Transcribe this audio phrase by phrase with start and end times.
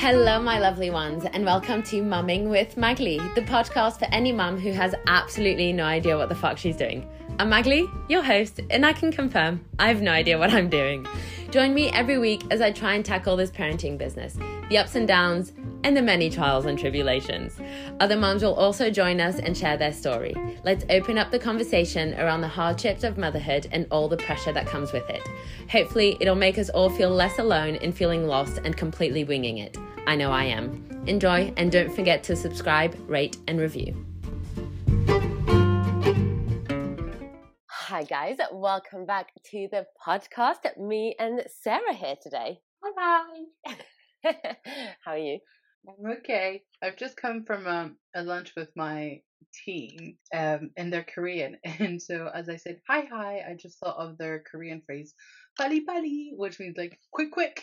[0.00, 4.58] Hello, my lovely ones, and welcome to Mumming with Magli, the podcast for any mum
[4.58, 7.06] who has absolutely no idea what the fuck she's doing.
[7.38, 11.06] I'm Magli, your host, and I can confirm I have no idea what I'm doing.
[11.50, 14.38] Join me every week as I try and tackle this parenting business,
[14.70, 15.52] the ups and downs,
[15.84, 17.58] and the many trials and tribulations.
[18.00, 20.34] Other moms will also join us and share their story.
[20.64, 24.66] Let's open up the conversation around the hardships of motherhood and all the pressure that
[24.66, 25.26] comes with it.
[25.70, 29.76] Hopefully, it'll make us all feel less alone in feeling lost and completely winging it.
[30.06, 31.04] I know I am.
[31.06, 34.06] Enjoy and don't forget to subscribe, rate, and review.
[37.66, 38.36] Hi, guys.
[38.52, 40.78] Welcome back to the podcast.
[40.78, 42.60] Me and Sarah here today.
[42.82, 43.44] Hi.
[45.04, 45.38] How are you?
[45.88, 46.62] I'm okay.
[46.82, 49.20] I've just come from um, a lunch with my
[49.64, 53.96] team, um, and they're Korean, and so as I said hi hi, I just thought
[53.96, 55.14] of their Korean phrase,
[55.58, 57.62] "pali pali," which means like quick quick.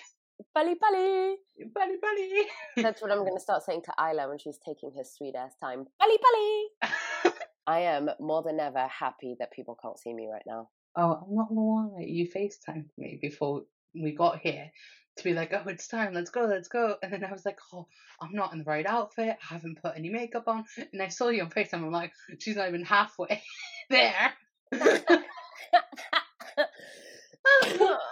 [0.55, 1.35] Pali pali.
[1.75, 2.45] Pali pali.
[2.77, 5.53] That's what I'm going to start saying to Isla when she's taking her sweet ass
[5.59, 5.85] time.
[5.99, 7.33] Pali pali.
[7.67, 10.69] I am more than ever happy that people can't see me right now.
[10.95, 12.05] oh, I'm not gonna lie.
[12.05, 13.63] You FaceTimed me before
[13.95, 14.71] we got here
[15.17, 16.13] to be like, oh, it's time.
[16.13, 16.41] Let's go.
[16.41, 16.95] Let's go.
[17.01, 17.87] And then I was like, oh,
[18.21, 19.37] I'm not in the right outfit.
[19.49, 20.65] I haven't put any makeup on.
[20.93, 21.83] And I saw you on FaceTime.
[21.83, 23.41] I'm like, she's not even halfway
[23.89, 24.33] there.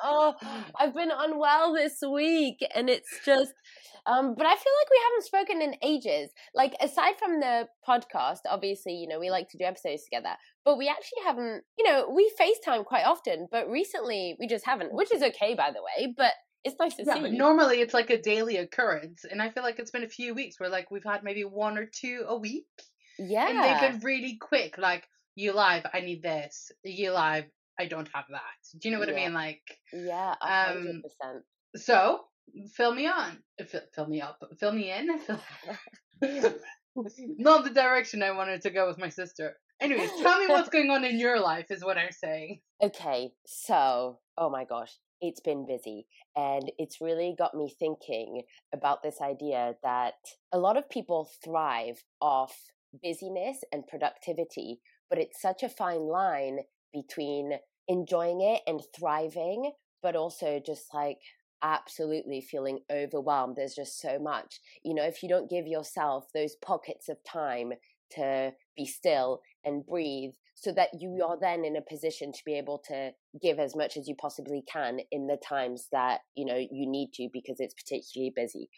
[0.04, 0.34] oh,
[0.80, 3.54] I've been unwell this week, and it's just.
[4.08, 6.30] Um, but I feel like we haven't spoken in ages.
[6.54, 10.78] Like aside from the podcast, obviously, you know, we like to do episodes together, but
[10.78, 11.64] we actually haven't.
[11.78, 15.72] You know, we FaceTime quite often, but recently we just haven't, which is okay, by
[15.72, 16.14] the way.
[16.16, 16.34] But
[16.66, 17.38] it's nice to Yeah, see but you.
[17.38, 20.60] normally it's like a daily occurrence, and I feel like it's been a few weeks
[20.60, 22.66] where like we've had maybe one or two a week,
[23.18, 24.78] yeah, and they've been really quick.
[24.78, 26.72] Like you live, I need this.
[26.84, 27.46] You live,
[27.80, 28.80] I don't have that.
[28.82, 29.34] Do you know what I mean?
[29.34, 29.62] Like
[29.94, 31.44] yeah, um, hundred percent.
[31.76, 32.22] so,
[32.76, 35.08] fill me on, fill, fill me up, fill me in.
[37.38, 39.58] Not the direction I wanted to go with my sister.
[39.82, 42.62] Anyways, tell me what's going on in your life, is what I'm saying.
[42.82, 44.94] Okay, so, oh my gosh,
[45.28, 46.06] it's been busy.
[46.36, 48.44] And it's really got me thinking
[48.74, 50.16] about this idea that
[50.52, 52.56] a lot of people thrive off
[53.04, 56.60] busyness and productivity, but it's such a fine line
[56.94, 57.54] between
[57.88, 59.72] enjoying it and thriving,
[60.02, 61.20] but also just like
[61.62, 63.56] absolutely feeling overwhelmed.
[63.56, 64.60] There's just so much.
[64.84, 67.74] You know, if you don't give yourself those pockets of time
[68.12, 72.58] to be still and breathe so that you are then in a position to be
[72.58, 73.12] able to
[73.42, 77.12] give as much as you possibly can in the times that you know you need
[77.14, 78.70] to because it's particularly busy.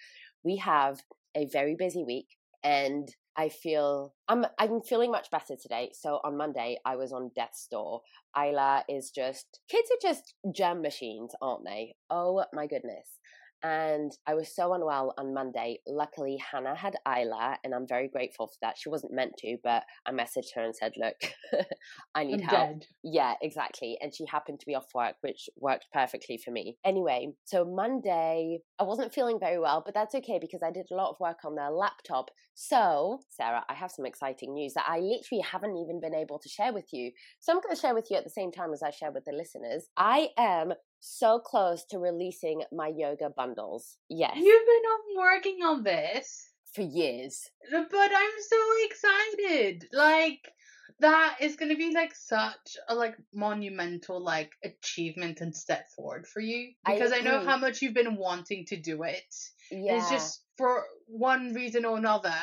[0.43, 1.01] We have
[1.35, 2.27] a very busy week
[2.63, 3.07] and
[3.38, 5.91] i feel i'm i'm feeling much better today.
[5.93, 8.01] So on monday i was on death's door.
[8.35, 11.95] Isla is just kids are just germ machines aren't they?
[12.09, 13.07] Oh my goodness
[13.63, 15.79] and I was so unwell on Monday.
[15.88, 18.78] Luckily, Hannah had Isla, and I'm very grateful for that.
[18.78, 21.16] She wasn't meant to, but I messaged her and said, Look,
[22.16, 22.69] I need I'm help.
[22.69, 22.85] dead.
[23.03, 23.97] Yeah, exactly.
[24.01, 26.78] And she happened to be off work, which worked perfectly for me.
[26.85, 30.95] Anyway, so Monday, I wasn't feeling very well, but that's okay because I did a
[30.95, 32.29] lot of work on their laptop.
[32.53, 36.50] So, Sarah, I have some exciting news that I literally haven't even been able to
[36.50, 37.12] share with you.
[37.39, 39.25] So, I'm going to share with you at the same time as I share with
[39.25, 39.88] the listeners.
[39.97, 43.97] I am so close to releasing my yoga bundles.
[44.09, 46.49] Yes, You've been on working on this.
[46.73, 47.49] for years.
[47.71, 49.87] But I'm so excited.
[49.91, 50.51] Like
[50.99, 56.25] that is going to be like such a like monumental like achievement and step forward
[56.27, 59.35] for you because I, know how much you've been wanting to do it.
[59.69, 59.97] Yeah.
[59.97, 62.33] It's just for one reason or another,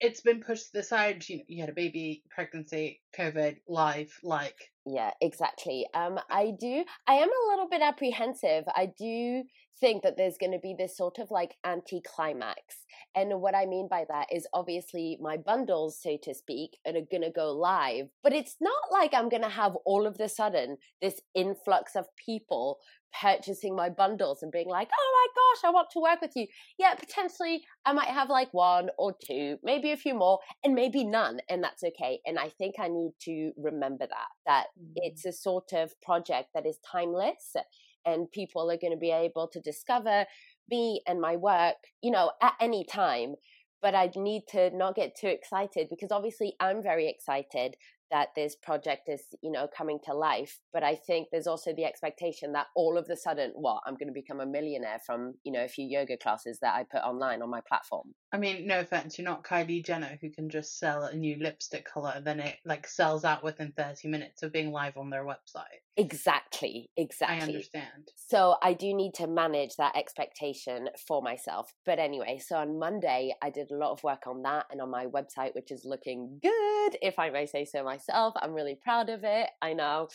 [0.00, 1.24] it's been pushed to the side.
[1.28, 5.86] You know, you had a baby, pregnancy, COVID, life, like Yeah, exactly.
[5.94, 6.84] Um, I do.
[7.06, 8.64] I am a little bit apprehensive.
[8.74, 9.44] I do
[9.80, 12.76] think that there's going to be this sort of like anticlimax,
[13.14, 17.22] and what I mean by that is obviously my bundles, so to speak, are going
[17.22, 20.78] to go live, but it's not like I'm going to have all of the sudden
[21.00, 22.78] this influx of people
[23.20, 26.46] purchasing my bundles and being like, "Oh my gosh, I want to work with you."
[26.78, 31.04] Yeah, potentially I might have like one or two, maybe a few more, and maybe
[31.04, 32.20] none, and that's okay.
[32.26, 34.92] And I think I need to remember that that mm.
[34.96, 37.54] it's a sort of project that is timeless
[38.04, 40.26] and people are going to be able to discover
[40.70, 43.34] me and my work, you know, at any time.
[43.80, 47.74] But I need to not get too excited because obviously I'm very excited
[48.12, 50.60] that this project is, you know, coming to life.
[50.72, 54.08] But I think there's also the expectation that all of a sudden, what, I'm going
[54.08, 57.40] to become a millionaire from, you know, a few yoga classes that I put online
[57.40, 58.12] on my platform.
[58.30, 61.86] I mean, no offense, you're not Kylie Jenner who can just sell a new lipstick
[61.86, 65.80] color, then it like sells out within 30 minutes of being live on their website.
[65.96, 67.36] Exactly, exactly.
[67.36, 68.12] I understand.
[68.16, 71.70] So I do need to manage that expectation for myself.
[71.84, 74.90] But anyway, so on Monday I did a lot of work on that and on
[74.90, 78.32] my website, which is looking good, if I may say so myself.
[78.40, 79.50] I'm really proud of it.
[79.60, 80.08] I know.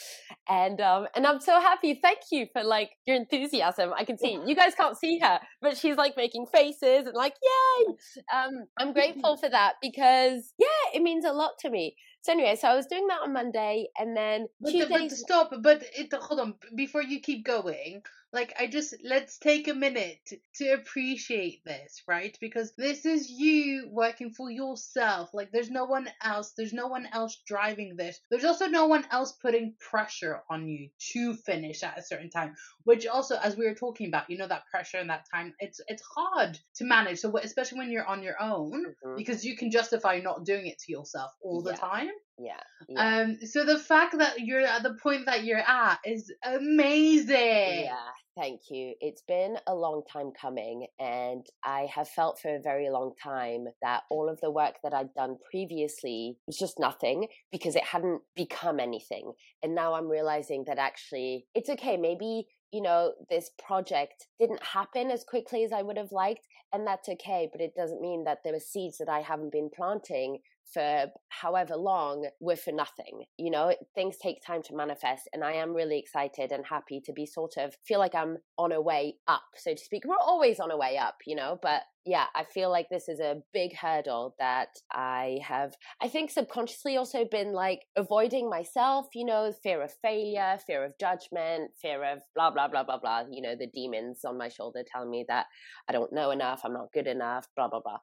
[0.49, 1.99] And um and I'm so happy.
[2.01, 3.93] Thank you for like your enthusiasm.
[3.95, 7.35] I can see you guys can't see her, but she's like making faces and like,
[7.43, 7.95] yay.
[8.33, 11.95] Um I'm grateful for that because yeah, it means a lot to me.
[12.27, 15.07] So anyway, so I was doing that on Monday, and then But, the, Tuesday.
[15.07, 15.53] but stop.
[15.61, 16.55] But it, hold on.
[16.75, 18.03] Before you keep going,
[18.33, 22.37] like I just let's take a minute to, to appreciate this, right?
[22.41, 25.29] Because this is you working for yourself.
[25.33, 26.53] Like there's no one else.
[26.57, 28.19] There's no one else driving this.
[28.29, 32.55] There's also no one else putting pressure on you to finish at a certain time.
[32.83, 35.79] Which also, as we were talking about, you know that pressure and that time, it's
[35.87, 37.19] it's hard to manage.
[37.19, 39.15] So especially when you're on your own, Mhm.
[39.17, 41.77] because you can justify not doing it to yourself all the Yeah.
[41.77, 42.09] time.
[42.39, 43.21] Yeah, yeah.
[43.21, 47.85] Um, so the fact that you're at the point that you're at is amazing.
[47.85, 47.95] Yeah,
[48.35, 48.93] thank you.
[49.01, 53.65] It's been a long time coming, and I have felt for a very long time
[53.81, 58.21] that all of the work that I'd done previously was just nothing because it hadn't
[58.35, 59.33] become anything.
[59.63, 61.97] And now I'm realizing that actually it's okay.
[61.97, 66.85] Maybe, you know, this project didn't happen as quickly as I would have liked, and
[66.85, 70.37] that's okay, but it doesn't mean that there were seeds that I haven't been planting
[70.73, 73.25] for however long were for nothing.
[73.37, 77.13] You know, things take time to manifest, and I am really excited and happy to
[77.13, 80.03] be sort of feel like I'm on a way up, so to speak.
[80.05, 83.19] We're always on a way up, you know, but yeah, I feel like this is
[83.19, 89.25] a big hurdle that I have, I think, subconsciously also been like avoiding myself, you
[89.25, 93.41] know, fear of failure, fear of judgment, fear of blah, blah, blah, blah, blah, you
[93.41, 95.47] know, the demons on my shoulder telling me that
[95.89, 97.97] I don't know enough, I'm not good enough, blah, blah, blah.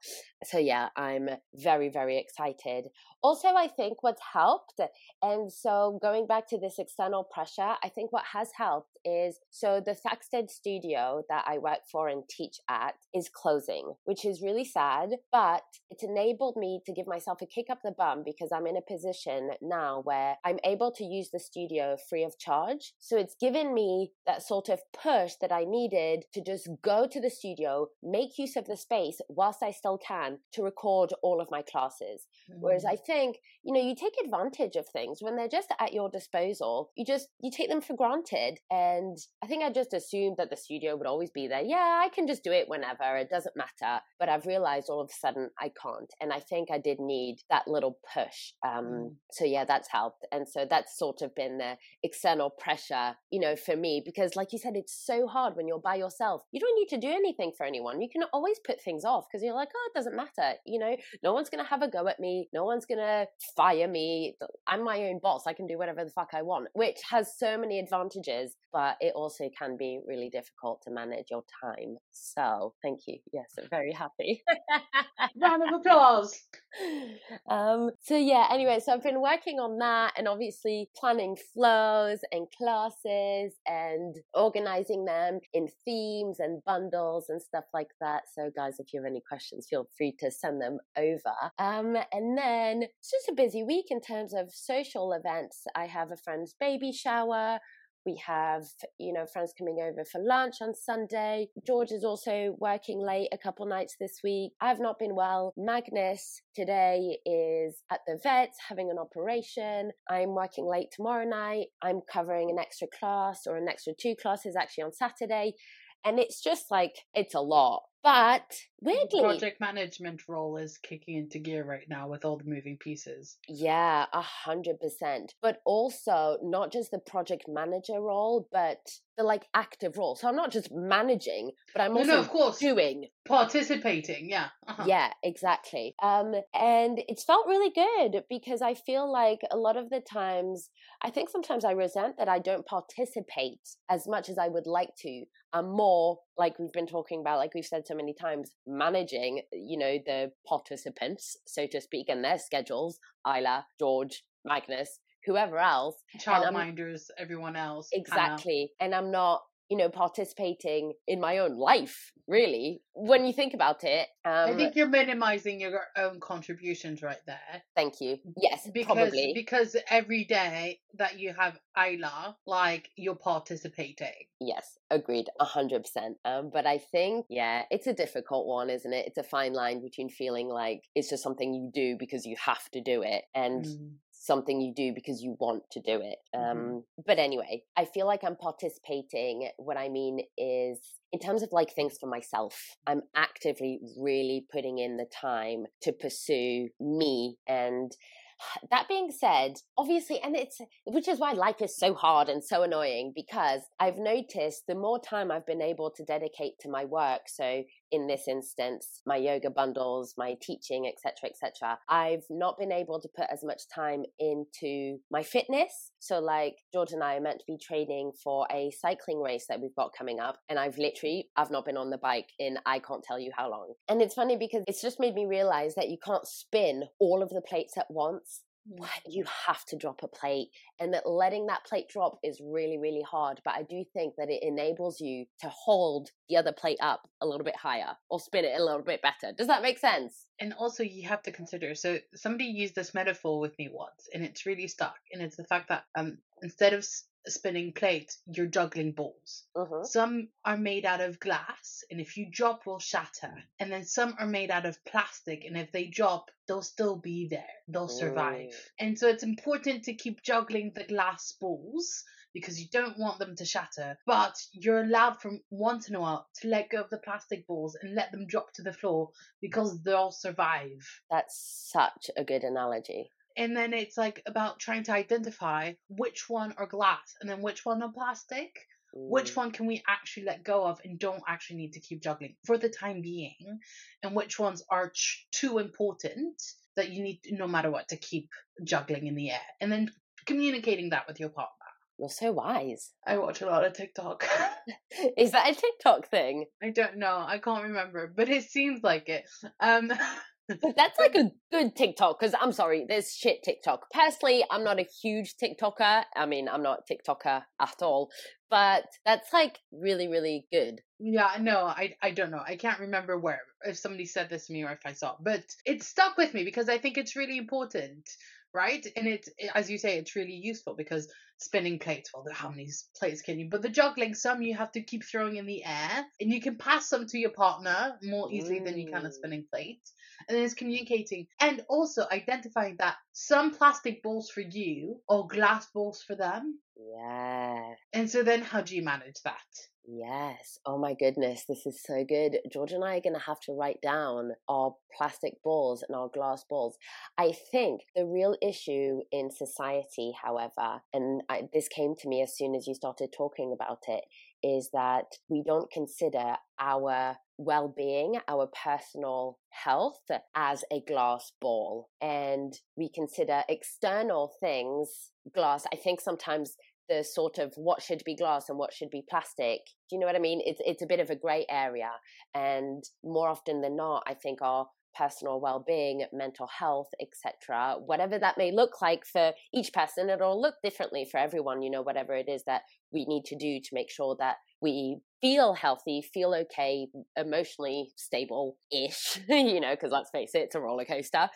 [0.45, 2.89] So yeah, I'm very, very excited.
[3.23, 4.81] Also, I think what's helped,
[5.23, 9.81] and so going back to this external pressure, I think what has helped is so
[9.85, 14.64] the Thaxted studio that I work for and teach at is closing, which is really
[14.64, 18.67] sad, but it's enabled me to give myself a kick up the bum because I'm
[18.67, 22.94] in a position now where I'm able to use the studio free of charge.
[22.99, 27.20] So it's given me that sort of push that I needed to just go to
[27.20, 31.50] the studio, make use of the space whilst I still can to record all of
[31.50, 32.26] my classes.
[32.49, 32.93] Whereas mm.
[32.93, 36.90] I think, you know, you take advantage of things when they're just at your disposal.
[36.97, 38.58] You just you take them for granted.
[38.70, 41.62] And I think I just assumed that the studio would always be there.
[41.62, 43.17] Yeah, I can just do it whenever.
[43.17, 43.84] It doesn't matter.
[44.19, 46.11] But I've realized all of a sudden I can't.
[46.21, 48.53] And I think I did need that little push.
[48.67, 49.15] Um, Mm.
[49.31, 50.27] so yeah, that's helped.
[50.33, 54.53] And so that's sort of been the external pressure, you know, for me because like
[54.53, 56.43] you said, it's so hard when you're by yourself.
[56.53, 58.01] You don't need to do anything for anyone.
[58.01, 60.49] You can always put things off because you're like, oh, it doesn't matter.
[60.67, 62.49] You know, no one's gonna have a go at me.
[62.53, 63.27] No one's gonna
[63.57, 64.37] fire me.
[64.67, 65.47] I'm my own boss.
[65.47, 69.13] I can do whatever the fuck I want, which has so many advantages, but it
[69.15, 71.97] also can be really difficult to manage your time.
[72.13, 73.19] So thank you.
[73.33, 74.43] Yes, very happy.
[75.41, 76.41] Round of applause.
[77.50, 82.47] um so yeah anyway so i've been working on that and obviously planning flows and
[82.56, 88.93] classes and organizing them in themes and bundles and stuff like that so guys if
[88.93, 93.29] you have any questions feel free to send them over um and then it's just
[93.29, 97.59] a busy week in terms of social events i have a friend's baby shower
[98.06, 98.65] we have,
[98.99, 101.49] you know, friends coming over for lunch on Sunday.
[101.67, 104.52] George is also working late a couple nights this week.
[104.61, 105.52] I've not been well.
[105.57, 109.90] Magnus today is at the vet having an operation.
[110.09, 111.67] I'm working late tomorrow night.
[111.83, 115.55] I'm covering an extra class or an extra two classes actually on Saturday.
[116.04, 117.82] And it's just like, it's a lot.
[118.02, 122.76] But weirdly, Project management role is kicking into gear right now with all the moving
[122.76, 123.38] pieces.
[123.49, 125.32] Yeah, a hundred percent.
[125.40, 128.80] But also not just the project manager role, but
[129.16, 130.16] the like active role.
[130.16, 132.58] So I'm not just managing, but I'm No, also no, of course.
[132.58, 133.06] doing.
[133.25, 134.49] Participating, yeah.
[134.68, 134.84] Uh-huh.
[134.87, 135.94] Yeah, exactly.
[136.02, 140.68] Um, and it's felt really good because I feel like a lot of the times,
[141.00, 144.94] I think sometimes I resent that I don't participate as much as I would like
[144.99, 145.25] to.
[145.54, 149.78] I'm more like we've been talking about, like we've said so many times, managing, you
[149.78, 152.99] know, the participants, so to speak, and their schedules.
[153.26, 155.94] Isla, George, Magnus, whoever else.
[156.18, 157.88] Childminders, everyone else.
[157.92, 158.73] Exactly.
[158.80, 162.83] And I'm not, you know, participating in my own life, really.
[162.94, 167.62] When you think about it, um, I think you're minimizing your own contributions right there.
[167.75, 168.18] thank you.
[168.37, 169.33] Yes, Because probably.
[169.35, 174.12] because every day that you have Isla, like you're participating.
[174.40, 176.18] Yes, agreed, a hundred percent.
[176.25, 179.06] Um, but I think, yeah, it's a difficult one, isn't it?
[179.06, 182.68] It's a fine line between feeling like it's just something you do because you have
[182.73, 183.90] to do it, and Mm.
[184.25, 186.19] Something you do because you want to do it.
[186.35, 186.50] Mhm.
[186.50, 189.50] Um, but anyway, I feel like I'm participating.
[189.57, 190.78] What I mean is,
[191.12, 195.93] in terms of like things for myself, I'm actively really putting in the time to
[195.93, 197.93] pursue me and
[198.71, 202.62] that being said, obviously, and it's which is why life is so hard and so
[202.62, 207.23] annoying because I've noticed the more time I've been able to dedicate to my work,
[207.28, 213.00] so in this instance, my yoga bundles, my teaching, etc., etc., I've not been able
[213.00, 215.93] to put as much time into my fitness.
[215.99, 219.61] So, like George and I are meant to be training for a cycling race that
[219.61, 222.79] we've got coming up, and I've literally I've not been on the bike in I
[222.79, 223.75] can't tell you how long.
[223.88, 227.31] And it's funny because it's just made me realize that you can't spin all of
[227.31, 228.78] the plates at once Mm.
[228.78, 228.90] what?
[229.06, 230.49] You have to drop a plate
[230.80, 234.30] and that letting that plate drop is really really hard but i do think that
[234.30, 238.44] it enables you to hold the other plate up a little bit higher or spin
[238.44, 239.33] it a little bit better.
[239.37, 241.75] Does that make sense And also, you have to consider.
[241.75, 244.97] So, somebody used this metaphor with me once, and it's really stuck.
[245.12, 249.45] And it's the fact that um, instead of s- spinning plates, you're juggling balls.
[249.57, 249.85] mm-hmm.
[249.85, 253.33] Some are made out of glass, and if you drop, will shatter.
[253.61, 257.29] And then some are made out of plastic, and if they drop, they'll still be
[257.29, 257.45] there.
[257.69, 258.49] They'll survive.
[258.49, 258.71] Mm.
[258.81, 263.37] And so it's important to keep juggling the glass balls because you don't want them
[263.37, 263.97] to shatter.
[264.07, 267.76] But you're allowed from once in a while to let go of the plastic balls
[267.81, 269.11] and let them drop to the floor
[269.41, 270.81] because they'll survive.
[271.11, 276.53] that's such a good analogy And then it's like about trying to identify which one
[276.59, 278.50] are glass and then which one are plastic
[278.97, 279.37] which Mm.
[279.37, 282.57] one can we actually let go of and don't actually need to keep juggling for
[282.59, 283.59] the time being
[284.05, 286.41] and which ones are ch- too important
[286.76, 288.29] that you need no matter what to keep
[288.62, 289.91] juggling in the air and then
[290.26, 291.63] communicating that with your partner
[291.99, 294.27] you're so wise i watch a lot of tiktok
[295.19, 299.09] is that a tiktok thing i don't know i can't remember but it seems like
[299.09, 299.25] it
[299.61, 299.91] um
[300.49, 303.87] But that's like a good TikTok because I'm sorry, there's shit TikTok.
[303.91, 306.05] Personally, I'm not a huge TikToker.
[306.15, 308.11] I mean, I'm not a TikToker at all,
[308.51, 310.81] but that's like really, really good.
[311.01, 312.43] Yeah, no, I I don't know.
[312.47, 315.45] I can't remember where if somebody said this to me or if I saw, but
[315.65, 318.07] it stuck with me because I think it's really important,
[318.54, 318.87] right?
[318.96, 322.11] And it's as you say, it's really useful because spinning plates.
[322.14, 323.49] Well, how many plates can you?
[323.50, 326.56] But the juggling, some you have to keep throwing in the air, and you can
[326.56, 329.12] pass some to your partner more easily than you can a Mm.
[329.12, 329.82] spinning plate.
[330.28, 335.66] And then it's communicating and also identifying that some plastic balls for you or glass
[335.75, 336.61] balls for them.
[336.76, 337.75] Yeah.
[337.92, 339.42] And so then, how do you manage that?
[339.87, 340.59] Yes.
[340.64, 342.38] Oh my goodness, this is so good.
[342.50, 346.09] George and I are going to have to write down our plastic balls and our
[346.09, 346.79] glass balls.
[347.19, 352.35] I think the real issue in society, however, and I, this came to me as
[352.35, 354.05] soon as you started talking about it,
[354.43, 360.00] is that we don't consider our well being, our personal health
[360.35, 361.91] as a glass ball.
[362.00, 365.67] And we consider external things glass.
[365.73, 366.57] I think sometimes
[366.88, 369.61] the sort of what should be glass and what should be plastic.
[369.88, 370.41] Do you know what I mean?
[370.45, 371.91] It's it's a bit of a grey area,
[372.35, 378.38] and more often than not, I think our personal well-being, mental health, etc., whatever that
[378.38, 381.62] may look like for each person, it'll look differently for everyone.
[381.62, 382.62] You know, whatever it is that
[382.93, 386.87] we need to do to make sure that we feel healthy, feel okay,
[387.17, 389.21] emotionally stable-ish.
[389.29, 391.29] you know, because let's face it, it's a roller coaster.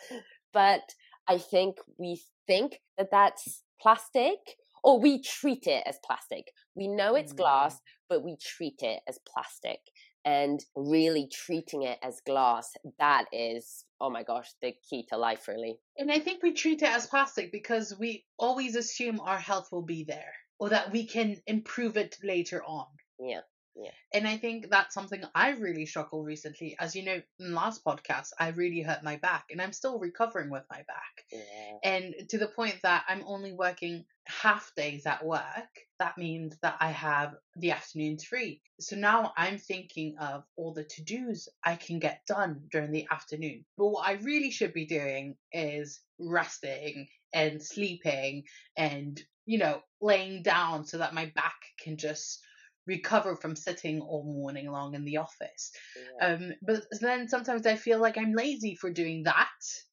[0.53, 0.81] But
[1.27, 4.39] I think we think that that's plastic
[4.83, 6.51] or we treat it as plastic.
[6.75, 7.37] We know it's mm.
[7.37, 9.79] glass, but we treat it as plastic.
[10.25, 15.47] And really treating it as glass, that is, oh my gosh, the key to life,
[15.47, 15.79] really.
[15.97, 19.85] And I think we treat it as plastic because we always assume our health will
[19.85, 22.87] be there or that we can improve it later on.
[23.17, 23.41] Yeah.
[24.13, 26.75] And I think that's something I've really struggled recently.
[26.79, 30.49] As you know, in last podcast, I really hurt my back and I'm still recovering
[30.49, 31.23] with my back.
[31.31, 31.77] Yeah.
[31.83, 35.43] And to the point that I'm only working half days at work,
[35.99, 38.61] that means that I have the afternoons free.
[38.79, 43.07] So now I'm thinking of all the to dos I can get done during the
[43.11, 43.65] afternoon.
[43.77, 48.43] But what I really should be doing is resting and sleeping
[48.77, 52.39] and, you know, laying down so that my back can just
[52.89, 55.71] recover from sitting all morning long in the office.
[56.19, 56.33] yeah.
[56.33, 59.47] Um, but then sometimes I feel like I'm lazy for doing that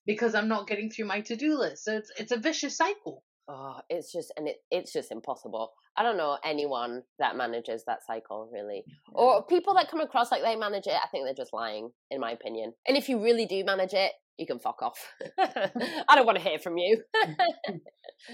[0.06, 1.84] because I'm not getting through my to-do list.
[1.84, 3.22] So it's it's a vicious cycle.
[3.48, 5.72] Oh, it's just and it, it's just impossible.
[5.96, 10.42] I don't know anyone that manages that cycle really, or people that come across like
[10.42, 10.94] they manage it.
[10.94, 12.72] I think they're just lying, in my opinion.
[12.88, 15.14] And if you really do manage it, you can fuck off.
[15.38, 17.02] I don't want to hear from you.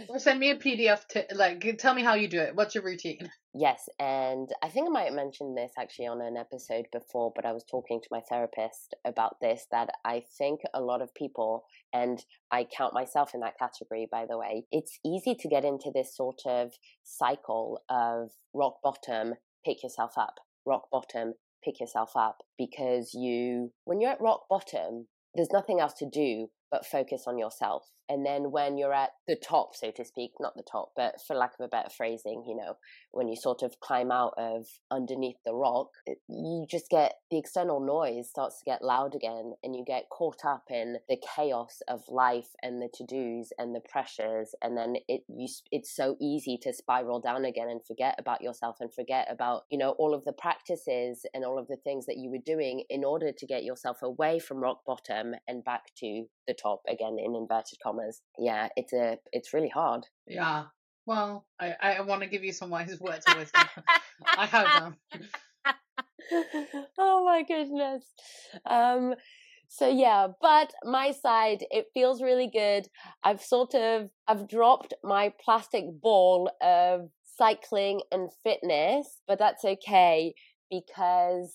[0.08, 2.54] or send me a PDF to like tell me how you do it.
[2.54, 3.30] What's your routine?
[3.54, 7.44] Yes, and I think I might have mentioned this actually on an episode before, but
[7.44, 11.64] I was talking to my therapist about this that I think a lot of people,
[11.92, 15.90] and I count myself in that category by the way, it's easy to get into
[15.94, 22.38] this sort of cycle of rock bottom, pick yourself up, rock bottom, pick yourself up
[22.58, 27.38] because you when you're at rock bottom there's nothing else to do but focus on
[27.38, 27.92] yourself.
[28.08, 31.36] And then when you're at the top, so to speak, not the top, but for
[31.36, 32.74] lack of a better phrasing, you know,
[33.12, 35.88] when you sort of climb out of underneath the rock,
[36.28, 40.44] you just get the external noise starts to get loud again and you get caught
[40.44, 45.22] up in the chaos of life and the to-dos and the pressures and then it
[45.28, 49.62] you it's so easy to spiral down again and forget about yourself and forget about,
[49.70, 52.84] you know, all of the practices and all of the things that you were doing
[52.90, 57.16] in order to get yourself away from rock bottom and back to the top again
[57.18, 58.22] in inverted commas.
[58.38, 60.06] Yeah, it's a it's really hard.
[60.26, 60.64] Yeah.
[61.04, 63.64] Well, I, I want to give you some wise words of wisdom.
[64.38, 64.96] I have them.
[66.98, 68.04] oh my goodness.
[68.66, 69.14] Um
[69.68, 72.88] so yeah, but my side, it feels really good.
[73.24, 80.34] I've sort of I've dropped my plastic ball of cycling and fitness, but that's okay
[80.70, 81.54] because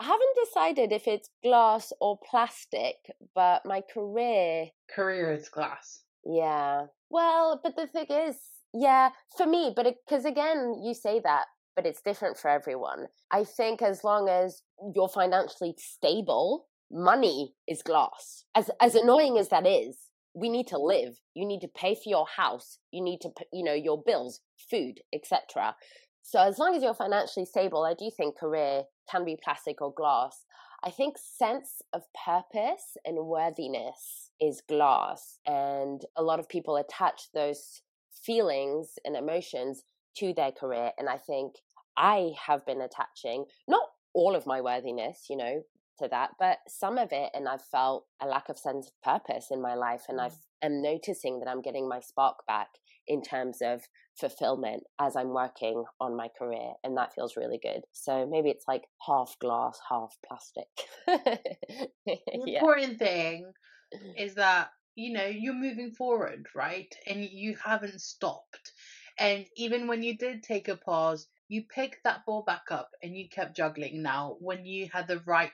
[0.00, 2.96] I haven't decided if it's glass or plastic,
[3.34, 4.66] but my career.
[4.94, 6.02] Career is glass.
[6.24, 6.86] Yeah.
[7.10, 8.36] Well, but the thing is,
[8.72, 13.06] yeah, for me, but because again, you say that, but it's different for everyone.
[13.32, 14.62] I think as long as
[14.94, 18.44] you're financially stable, money is glass.
[18.54, 19.96] As as annoying as that is,
[20.34, 21.18] we need to live.
[21.34, 22.78] You need to pay for your house.
[22.92, 24.40] You need to, you know, your bills,
[24.70, 25.74] food, etc.
[26.22, 29.92] So as long as you're financially stable, I do think career can be plastic or
[29.92, 30.44] glass.
[30.84, 35.38] I think sense of purpose and worthiness is glass.
[35.46, 37.82] And a lot of people attach those
[38.22, 39.82] feelings and emotions
[40.18, 40.92] to their career.
[40.98, 41.54] And I think
[41.96, 45.62] I have been attaching not all of my worthiness, you know,
[45.98, 47.30] to that, but some of it.
[47.34, 50.02] And I've felt a lack of sense of purpose in my life.
[50.08, 50.30] And I
[50.62, 50.82] am mm.
[50.82, 52.68] noticing that I'm getting my spark back
[53.08, 53.82] in terms of
[54.18, 56.72] fulfillment as I'm working on my career.
[56.84, 57.82] And that feels really good.
[57.92, 60.68] So maybe it's like half glass, half plastic.
[61.06, 62.60] the yeah.
[62.60, 63.52] important thing
[63.94, 64.10] mm-hmm.
[64.16, 66.92] is that, you know, you're moving forward, right?
[67.06, 68.72] And you haven't stopped.
[69.18, 73.16] And even when you did take a pause, you picked that ball back up and
[73.16, 75.50] you kept juggling now when you had the right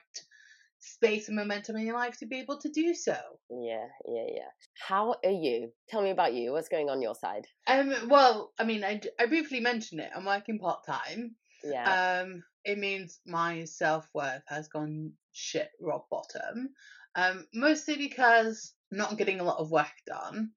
[0.85, 3.17] space and momentum in your life to be able to do so.
[3.49, 4.49] Yeah, yeah, yeah.
[4.87, 5.71] How are you?
[5.89, 6.51] Tell me about you.
[6.51, 7.47] What's going on your side?
[7.67, 10.11] Um, well, I mean, I, I briefly mentioned it.
[10.15, 11.35] I'm working part time.
[11.63, 12.21] Yeah.
[12.23, 16.69] Um, it means my self worth has gone shit rock bottom.
[17.15, 20.51] Um, mostly because I'm not getting a lot of work done.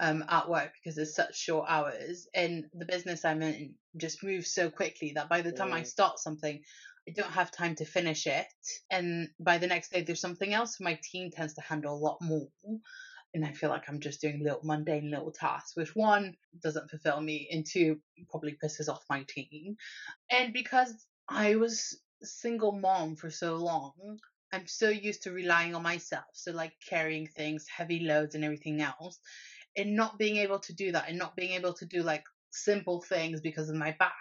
[0.00, 4.52] Um, at work because there's such short hours and the business I'm in just moves
[4.52, 5.74] so quickly that by the time mm.
[5.74, 6.60] I start something,
[7.08, 8.46] I don't have time to finish it.
[8.90, 10.80] And by the next day, there's something else.
[10.80, 12.48] My team tends to handle a lot more.
[13.34, 17.20] And I feel like I'm just doing little mundane little tasks, which one doesn't fulfill
[17.20, 17.98] me, and two
[18.30, 19.76] probably pisses off my team.
[20.30, 20.94] And because
[21.28, 24.18] I was single mom for so long,
[24.52, 26.26] I'm so used to relying on myself.
[26.34, 29.18] So, like carrying things, heavy loads, and everything else.
[29.76, 33.00] And not being able to do that, and not being able to do like simple
[33.00, 34.12] things because of my back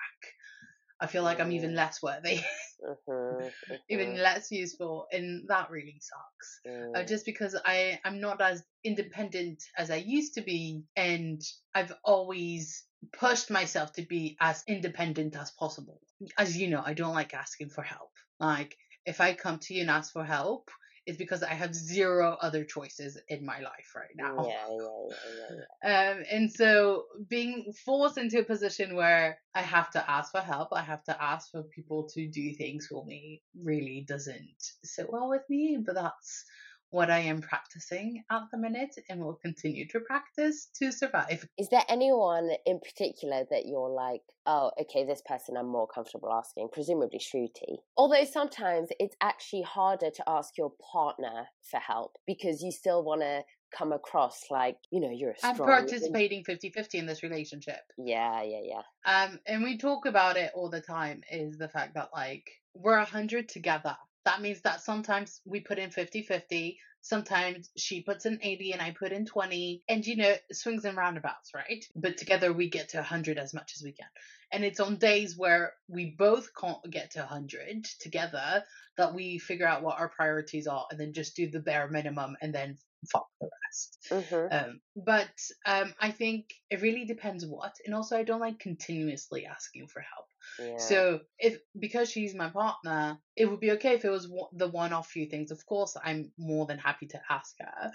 [1.01, 2.41] I feel like I'm even less worthy,
[2.87, 3.49] uh-huh,
[3.89, 4.21] even uh-huh.
[4.21, 6.59] less useful, and that really sucks.
[6.65, 7.07] Uh, mm.
[7.07, 11.41] just because I I'm not as independent as I used to be, and
[11.73, 12.83] I've always
[13.13, 15.99] pushed myself to be as independent as possible.
[16.37, 18.11] As you know, I don't like asking for help.
[18.39, 20.69] Like if I come to you and ask for help,
[21.05, 24.35] is because I have zero other choices in my life right now.
[24.47, 30.11] Yeah, yeah, yeah, Um, and so being forced into a position where I have to
[30.11, 34.05] ask for help, I have to ask for people to do things for me really
[34.07, 35.79] doesn't sit well with me.
[35.83, 36.45] But that's
[36.91, 41.47] what I am practicing at the minute and will continue to practice to survive.
[41.57, 46.31] Is there anyone in particular that you're like, oh, okay, this person I'm more comfortable
[46.31, 46.67] asking?
[46.71, 47.77] Presumably Shruti.
[47.97, 53.21] Although sometimes it's actually harder to ask your partner for help because you still want
[53.21, 53.43] to
[53.75, 58.43] come across like you know you're a strong i'm participating 50-50 in this relationship yeah
[58.43, 62.09] yeah yeah um and we talk about it all the time is the fact that
[62.13, 62.43] like
[62.75, 63.95] we're a hundred together
[64.25, 68.81] that means that sometimes we put in 50 50, sometimes she puts in 80 and
[68.81, 71.83] I put in 20, and you know, swings and roundabouts, right?
[71.95, 74.07] But together we get to 100 as much as we can.
[74.51, 78.63] and it's on days where we both can't get to 100 together
[78.97, 82.35] that we figure out what our priorities are and then just do the bare minimum
[82.41, 82.77] and then
[83.11, 83.97] fuck the rest.
[84.09, 84.53] Mm-hmm.
[84.53, 85.29] Um, but
[85.65, 90.01] um, I think it really depends what, and also I don't like continuously asking for
[90.01, 90.25] help.
[90.59, 90.77] Yeah.
[90.77, 95.07] So if because she's my partner, it would be okay if it was the one-off
[95.07, 95.51] few things.
[95.51, 97.91] Of course, I'm more than happy to ask her.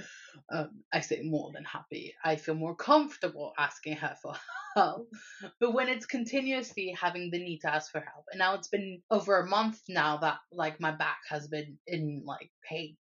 [0.51, 2.15] Um, I say more than happy.
[2.25, 4.35] I feel more comfortable asking her for
[4.77, 5.09] help.
[5.61, 9.03] But when it's continuously having the need to ask for help, and now it's been
[9.11, 12.97] over a month now that like my back has been in like pain.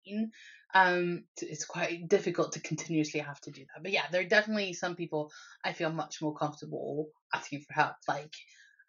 [0.76, 3.82] Um, it's quite difficult to continuously have to do that.
[3.82, 5.30] But yeah, there are definitely some people
[5.64, 8.34] I feel much more comfortable asking for help, like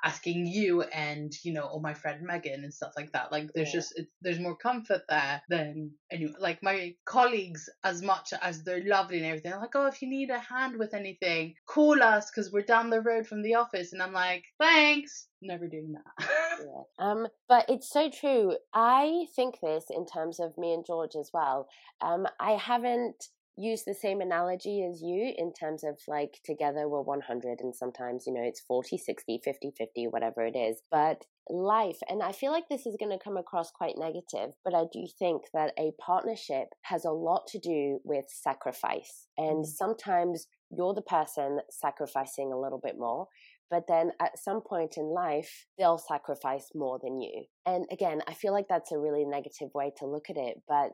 [0.03, 3.31] asking you and you know or my friend Megan and stuff like that.
[3.31, 3.79] Like there's Yeah.
[3.79, 9.17] just there's more comfort there than any Like my colleagues, as much as they're lovely
[9.17, 12.61] and everything, like, oh, if you need a hand with anything, call us because we're
[12.61, 13.93] down the road from the office.
[13.93, 15.27] And I'm like, thanks.
[15.41, 16.27] Never doing that.
[16.59, 16.83] Yeah.
[16.99, 18.57] Um, but it's so true.
[18.73, 21.67] I think this in terms of me and George as well.
[22.01, 23.23] Um, I haven't
[23.57, 28.25] used the same analogy as you in terms of like together we're 100 and sometimes
[28.27, 30.81] you know it's 40 60 50 50 whatever it is.
[30.91, 34.75] But life and i feel like this is going to come across quite negative but
[34.75, 39.27] i do think that a partnership has a lot to do with sacrifice.
[39.37, 39.65] And Mm.
[39.65, 43.27] sometimes you're the person sacrificing a little bit more
[43.71, 47.45] but then at some point in life they'll sacrifice more than you.
[47.65, 50.91] And again i feel like that's a really negative way to look at it but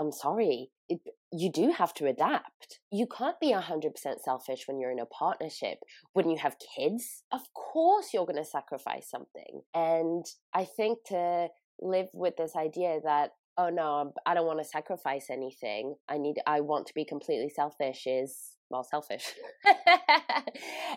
[0.00, 1.00] i'm sorry it,
[1.32, 2.80] you do have to adapt.
[2.90, 5.78] You can't be 100% selfish when you're in a partnership.
[6.12, 9.62] When you have kids of course you're going to sacrifice something.
[9.72, 11.48] And i think to
[11.80, 15.94] live with this idea that oh no i don't want to sacrifice anything.
[16.08, 19.32] I need i want to be completely selfish is well selfish.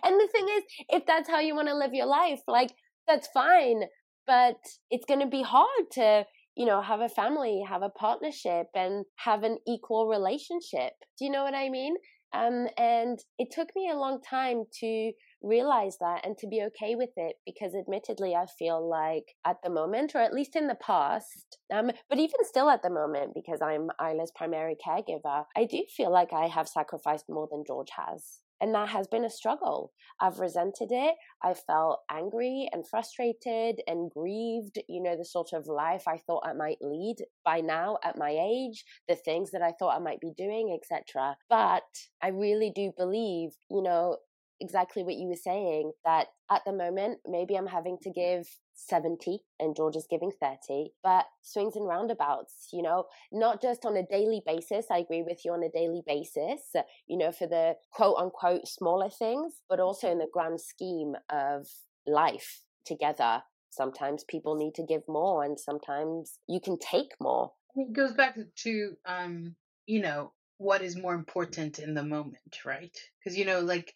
[0.06, 2.74] And the thing is if that's how you want to live your life like
[3.08, 3.84] that's fine
[4.26, 4.58] but
[4.90, 9.06] it's going to be hard to you know have a family have a partnership and
[9.18, 10.94] have an equal relationship.
[11.18, 11.96] Do you know what i mean?
[12.34, 15.12] Um, and it took me a long time to
[15.44, 19.70] realize that and to be okay with it because admittedly i feel like at the
[19.70, 23.62] moment or at least in the past um, but even still at the moment because
[23.62, 28.40] i'm isla's primary caregiver i do feel like i have sacrificed more than george has
[28.64, 29.92] and that has been a struggle.
[30.22, 31.16] I've resented it.
[31.44, 36.46] I felt angry and frustrated and grieved you know the sort of life i thought
[36.46, 40.20] i might lead by now at my age the things that i thought i might
[40.22, 41.84] be doing etc but
[42.22, 44.18] i really do believe you know
[44.62, 48.46] exactly what you were saying that at the moment maybe i'm having to give
[48.76, 53.96] 70 and george is giving 30 but swings and roundabouts you know not just on
[53.96, 56.74] a daily basis i agree with you on a daily basis
[57.08, 61.68] you know for the quote unquote smaller things but also in the grand scheme of
[62.06, 63.44] life together.
[63.70, 67.52] Sometimes people need to give more and sometimes you can take more.
[67.76, 69.56] It goes back to um
[69.86, 72.96] you know what is more important in the moment right?
[73.20, 73.94] Because you know like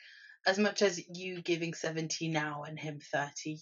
[0.47, 3.57] as much as you giving 70 now and him 30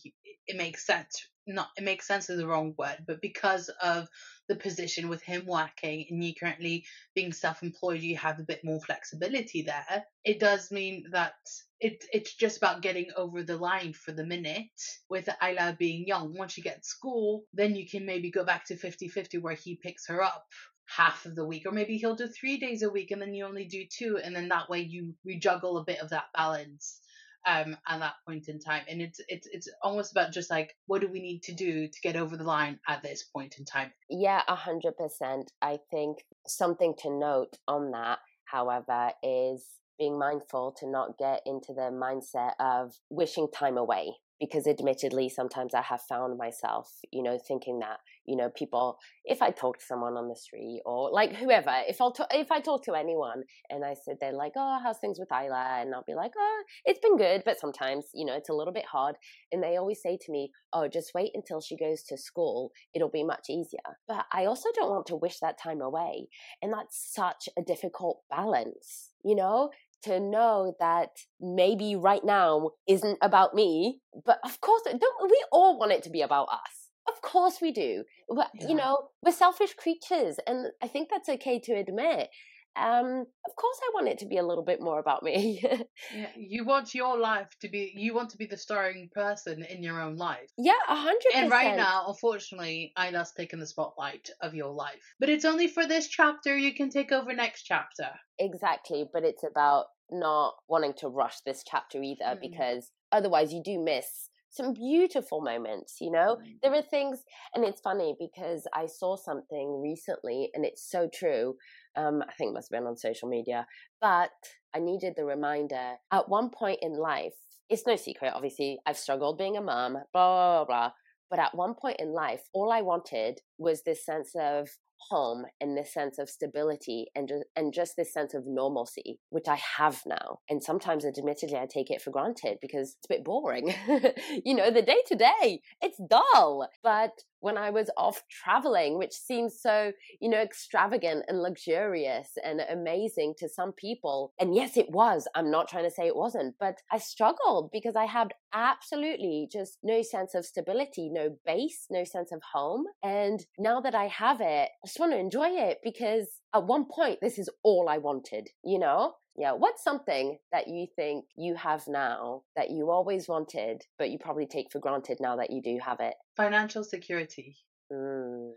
[0.48, 4.08] it makes sense not it makes sense is the wrong word but because of
[4.48, 8.80] the position with him working and you currently being self-employed you have a bit more
[8.80, 11.34] flexibility there it does mean that
[11.80, 16.34] it it's just about getting over the line for the minute with Ayla being young.
[16.38, 20.08] Once you get school then you can maybe go back to 50-50 where he picks
[20.08, 20.46] her up
[20.86, 23.46] half of the week or maybe he'll do three days a week and then you
[23.46, 27.00] only do two and then that way you rejuggle a bit of that balance
[27.46, 31.02] um at that point in time and it's it's it's almost about just like what
[31.02, 33.92] do we need to do to get over the line at this point in time
[34.10, 35.52] Yeah, a hundred percent.
[35.62, 39.66] I think something to note on that, however, is
[39.98, 44.14] being mindful to not get into the mindset of wishing time away.
[44.40, 49.42] Because admittedly, sometimes I have found myself, you know, thinking that, you know, people, if
[49.42, 52.60] I talk to someone on the street or like whoever, if I'll talk, if I
[52.60, 55.80] talk to anyone and I said they're like, oh, how's things with Isla?
[55.80, 58.74] And I'll be like, oh, it's been good, but sometimes, you know, it's a little
[58.74, 59.16] bit hard.
[59.52, 62.72] And they always say to me, oh, just wait until she goes to school.
[62.94, 63.80] It'll be much easier.
[64.08, 66.28] But I also don't want to wish that time away.
[66.62, 69.70] And that's such a difficult balance, you know?
[70.04, 71.10] To know that
[71.42, 76.12] maybe right now isn't about me, but of course, don't we all want it to
[76.12, 76.90] be about us?
[77.08, 78.04] Of course we do.
[78.30, 78.68] But, Yeah.
[78.68, 82.30] You know, we're selfish creatures, and I think that's okay to admit.
[82.78, 85.64] Um, of course, I want it to be a little bit more about me.
[86.16, 89.82] yeah you want your life to be you want to be the starring person in
[89.82, 94.54] your own life yeah, a hundred and right now unfortunately Isla's taken the spotlight of
[94.54, 99.06] your life but it's only for this chapter you can take over next chapter Exactly,
[99.14, 102.42] but it's about not wanting to rush this chapter either Mm.
[102.42, 106.38] because otherwise you do miss some beautiful moments, you know?
[106.42, 106.58] Mm.
[106.64, 107.20] There are things,
[107.54, 111.56] and it's funny because I saw something recently and it's so true.
[111.96, 113.68] Um, I think it must have been on social media,
[114.02, 114.32] but
[114.74, 115.96] I needed the reminder.
[116.12, 117.36] At one point in life,
[117.70, 120.92] it's no secret, obviously, I've struggled being a mom, blah, blah, blah.
[121.30, 124.70] But at one point in life, all I wanted was this sense of
[125.10, 129.48] home and this sense of stability and just, and just this sense of normalcy, which
[129.48, 130.40] I have now.
[130.50, 133.74] And sometimes, admittedly, I take it for granted because it's a bit boring.
[134.46, 136.68] you know, the day to day, it's dull.
[136.84, 137.12] But
[137.46, 143.36] when I was off traveling, which seems so, you know, extravagant and luxurious and amazing
[143.38, 144.34] to some people.
[144.40, 145.28] And yes, it was.
[145.36, 149.78] I'm not trying to say it wasn't, but I struggled because I had absolutely just
[149.84, 152.86] no sense of stability, no base, no sense of home.
[153.04, 157.20] And now that I have it, just want to enjoy it because at one point,
[157.22, 159.14] this is all I wanted, you know?
[159.38, 164.18] Yeah, what's something that you think you have now that you always wanted, but you
[164.18, 166.14] probably take for granted now that you do have it?
[166.38, 167.58] Financial security.
[167.92, 168.52] Mm.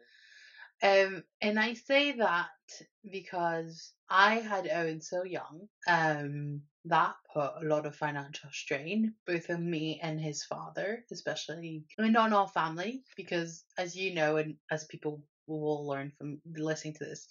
[0.81, 2.47] Um, and I say that
[3.11, 5.67] because I had Owen so young.
[5.89, 11.85] Um, that put a lot of financial strain both on me and his father, especially,
[11.99, 16.41] I mean, on our family, because as you know, and as people will learn from
[16.57, 17.27] listening to this,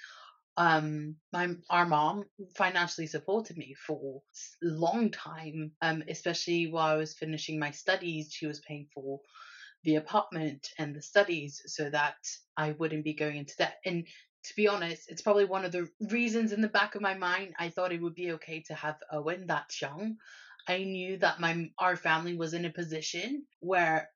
[0.58, 2.26] um my our mom
[2.56, 4.22] financially supported me for
[4.62, 9.20] long time um especially while I was finishing my studies she was paying for
[9.84, 12.18] the apartment and the studies so that
[12.58, 13.78] I wouldn't be going into debt.
[13.86, 14.08] And
[14.46, 17.54] to be honest it's probably one of the reasons in the back of my mind
[17.60, 20.18] I thought it would be okay to have Owen that young.
[20.68, 24.10] I knew that my our family was in a position where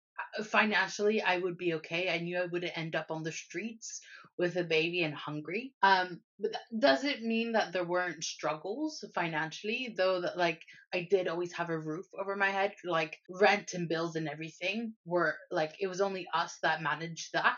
[0.44, 2.10] financially I would be okay.
[2.10, 4.02] I knew I wouldn't end up on the streets
[4.38, 5.74] with a baby and hungry.
[5.84, 10.62] Um, but that doesn't mean that there weren't struggles financially, though that like
[10.94, 14.94] I did always have a roof over my head, like rent and bills and everything
[15.06, 17.58] were like it was only us that managed that.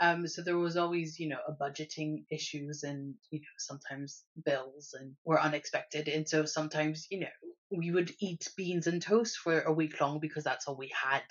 [0.00, 4.94] Um, so there was always, you know, a budgeting issues and, you know, sometimes bills
[4.98, 6.06] and were unexpected.
[6.06, 7.26] And so sometimes, you know,
[7.70, 11.22] we would eat beans and toast for a week long because that's all we had.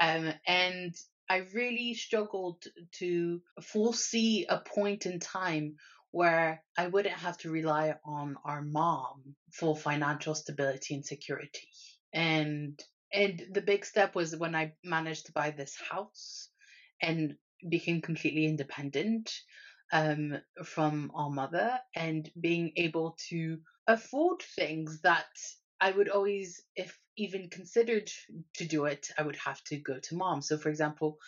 [0.00, 0.94] Um, and
[1.28, 2.64] I really struggled
[2.98, 5.76] to foresee a point in time
[6.10, 11.68] where I wouldn't have to rely on our mom for financial stability and security.
[12.12, 12.80] And
[13.12, 16.48] and the big step was when I managed to buy this house
[17.00, 17.36] and
[17.68, 19.32] became completely independent
[19.92, 25.26] um, from our mother and being able to afford things that
[25.80, 28.10] I would always, if even considered
[28.54, 30.42] to do it, I would have to go to mom.
[30.42, 31.18] So, for example,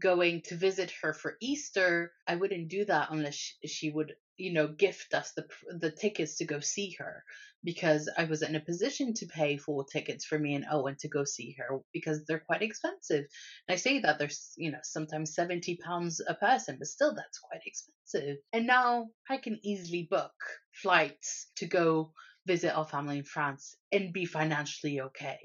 [0.00, 4.68] going to visit her for Easter, I wouldn't do that unless she, would, you know,
[4.68, 5.46] gift us the
[5.78, 7.24] the tickets to go see her
[7.64, 11.08] because I was in a position to pay for tickets for me and Owen to
[11.08, 13.24] go see her because they're quite expensive.
[13.66, 17.38] And I say that there's, you know, sometimes 70 pounds a person, but still that's
[17.38, 18.36] quite expensive.
[18.52, 20.34] And now I can easily book
[20.72, 22.12] flights to go
[22.46, 25.38] visit our family in France and be financially okay.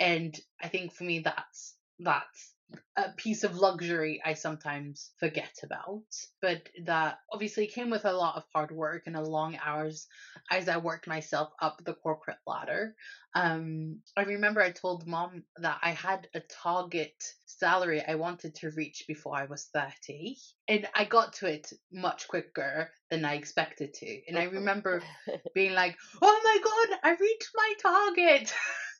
[0.00, 2.54] And I think for me, that's that's
[2.96, 6.02] a piece of luxury I sometimes forget about,
[6.40, 10.06] but that obviously came with a lot of hard work and a long hours
[10.50, 12.94] as I worked myself up the corporate ladder.
[13.34, 17.14] Um, I remember I told mom that I had a target
[17.58, 20.36] salary I wanted to reach before I was 30,
[20.68, 24.20] and I got to it much quicker than I expected to.
[24.28, 24.56] And I uh-huh.
[24.56, 25.02] remember
[25.54, 28.54] being like, oh my god, I reached my target.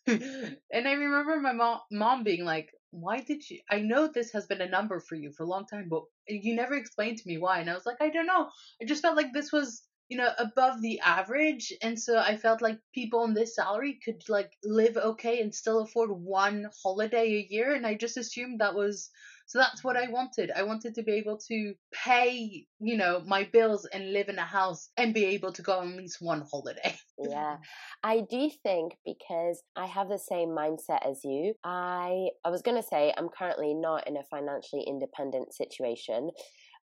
[0.73, 4.47] and I remember my mom, mom being like, why did you i know this has
[4.47, 7.39] been a number for you for a long time but you never explained to me
[7.39, 8.49] why and i was like i don't know
[8.81, 12.61] i just felt like this was you know above the average and so i felt
[12.61, 17.47] like people on this salary could like live okay and still afford one holiday a
[17.53, 19.11] year and i just assumed that was
[19.47, 20.51] so that's what I wanted.
[20.51, 24.45] I wanted to be able to pay, you know, my bills and live in a
[24.45, 26.97] house and be able to go on at least one holiday.
[27.19, 27.57] yeah.
[28.03, 31.55] I do think because I have the same mindset as you.
[31.63, 36.31] I I was going to say I'm currently not in a financially independent situation.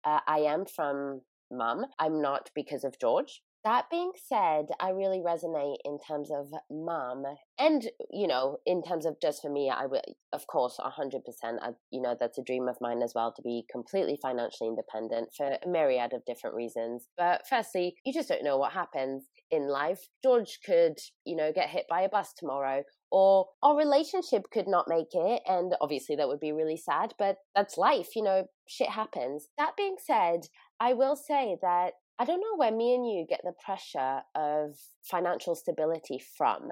[0.05, 1.87] Uh, I am from mum.
[1.99, 3.43] I'm not because of George.
[3.63, 7.25] That being said, I really resonate in terms of mum
[7.59, 10.01] and, you know, in terms of just for me, I would,
[10.33, 11.21] of course, 100%,
[11.61, 15.29] I, you know, that's a dream of mine as well to be completely financially independent
[15.37, 17.09] for a myriad of different reasons.
[17.19, 20.09] But firstly, you just don't know what happens in life.
[20.23, 24.89] George could, you know, get hit by a bus tomorrow or our relationship could not
[24.89, 28.89] make it and obviously that would be really sad but that's life you know shit
[28.89, 30.47] happens that being said
[30.81, 34.77] i will say that I don't know where me and you get the pressure of
[35.03, 36.69] financial stability from.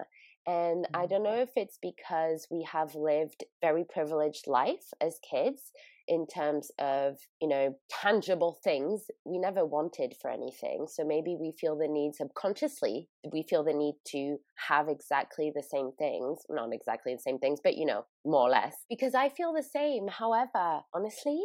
[0.47, 1.25] And I don't mm.
[1.25, 5.73] know if it's because we have lived very privileged life as kids
[6.07, 10.87] in terms of, you know, tangible things we never wanted for anything.
[10.87, 14.37] So maybe we feel the need subconsciously, we feel the need to
[14.69, 18.51] have exactly the same things, not exactly the same things, but, you know, more or
[18.51, 18.75] less.
[18.89, 20.09] Because I feel the same.
[20.09, 21.43] However, honestly,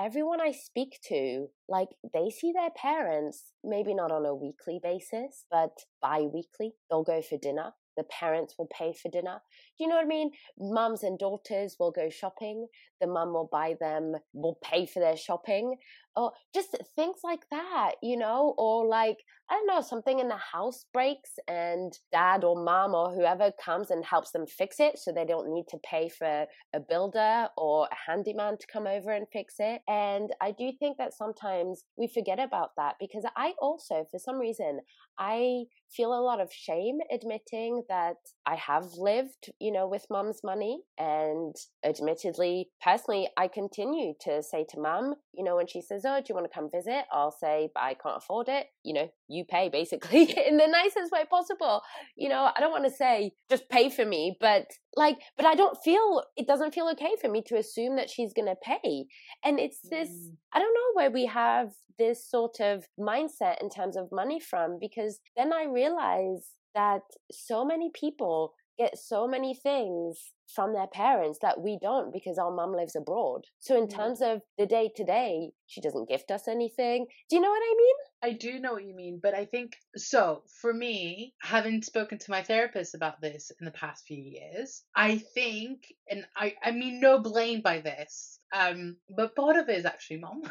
[0.00, 5.44] everyone I speak to, like they see their parents, maybe not on a weekly basis,
[5.50, 6.72] but bi weekly.
[6.88, 7.72] They'll go for dinner.
[7.96, 9.42] The parents will pay for dinner.
[9.80, 10.32] Do you know what I mean?
[10.58, 12.66] Mums and daughters will go shopping.
[13.00, 15.76] The mum will buy them, will pay for their shopping.
[16.14, 18.54] Or just things like that, you know?
[18.58, 19.16] Or like,
[19.48, 23.90] I don't know, something in the house breaks and dad or mom or whoever comes
[23.90, 27.88] and helps them fix it so they don't need to pay for a builder or
[27.90, 29.80] a handyman to come over and fix it.
[29.88, 34.38] And I do think that sometimes we forget about that because I also, for some
[34.38, 34.80] reason,
[35.18, 38.16] I feel a lot of shame admitting that
[38.46, 40.82] I have lived, you know, with mom's money.
[40.98, 41.54] And
[41.84, 46.26] admittedly, personally, I continue to say to mom, you know, when she says, Oh, do
[46.28, 47.04] you want to come visit?
[47.12, 48.66] I'll say, But I can't afford it.
[48.82, 51.82] You know, you pay basically in the nicest way possible.
[52.16, 55.54] You know, I don't want to say just pay for me, but like, but I
[55.54, 59.06] don't feel, it doesn't feel okay for me to assume that she's going to pay.
[59.44, 60.36] And it's this, mm.
[60.52, 64.78] I don't know where we have this sort of mindset in terms of money from,
[64.80, 71.38] because then I realize that so many people get so many things from their parents
[71.42, 73.42] that we don't because our mum lives abroad.
[73.58, 73.94] So in mm.
[73.94, 77.06] terms of the day to day, she doesn't gift us anything.
[77.28, 77.94] Do you know what I mean?
[78.22, 82.30] I do know what you mean, but I think so for me, having spoken to
[82.30, 87.00] my therapist about this in the past few years, I think and I I mean
[87.00, 88.40] no blame by this.
[88.52, 90.42] Um but part of it is actually mom.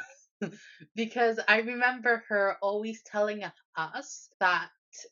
[0.96, 3.44] because I remember her always telling
[3.76, 4.70] us that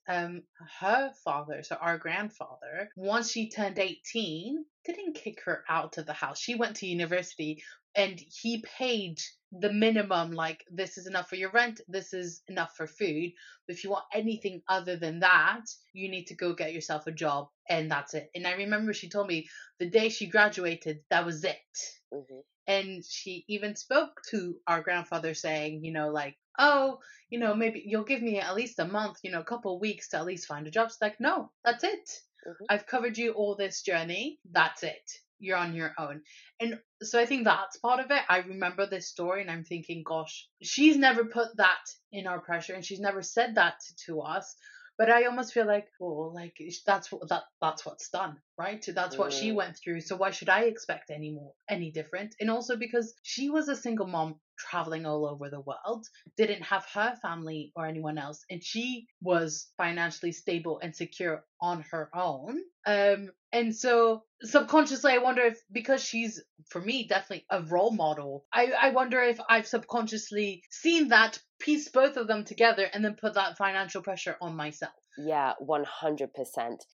[0.07, 0.43] um
[0.79, 6.13] her father, so our grandfather, once she turned 18, didn't kick her out of the
[6.13, 6.39] house.
[6.39, 7.63] She went to university
[7.95, 9.19] and he paid
[9.51, 13.31] the minimum like this is enough for your rent, this is enough for food.
[13.67, 15.63] If you want anything other than that,
[15.93, 18.29] you need to go get yourself a job and that's it.
[18.35, 19.47] And I remember she told me
[19.79, 21.55] the day she graduated, that was it.
[22.13, 22.39] Mm-hmm.
[22.67, 26.99] And she even spoke to our grandfather saying, you know, like, oh,
[27.29, 29.81] you know, maybe you'll give me at least a month, you know, a couple of
[29.81, 30.87] weeks to at least find a job.
[30.87, 32.09] It's like, no, that's it.
[32.47, 32.65] Mm-hmm.
[32.69, 34.39] I've covered you all this journey.
[34.51, 35.11] That's it.
[35.39, 36.21] You're on your own.
[36.59, 38.21] And so I think that's part of it.
[38.27, 42.73] I remember this story and I'm thinking, gosh, she's never put that in our pressure
[42.73, 43.75] and she's never said that
[44.07, 44.55] to us
[44.97, 48.83] but I almost feel like, oh, like that's what that that's what's done, right?
[48.87, 50.01] That's what she went through.
[50.01, 52.35] So why should I expect any more, any different?
[52.39, 56.85] And also because she was a single mom traveling all over the world, didn't have
[56.93, 62.57] her family or anyone else, and she was financially stable and secure on her own.
[62.85, 68.45] Um, and so subconsciously, I wonder if because she's for me definitely a role model,
[68.53, 73.15] I I wonder if I've subconsciously seen that piece both of them together and then
[73.15, 74.93] put that financial pressure on myself.
[75.17, 76.29] Yeah, 100%.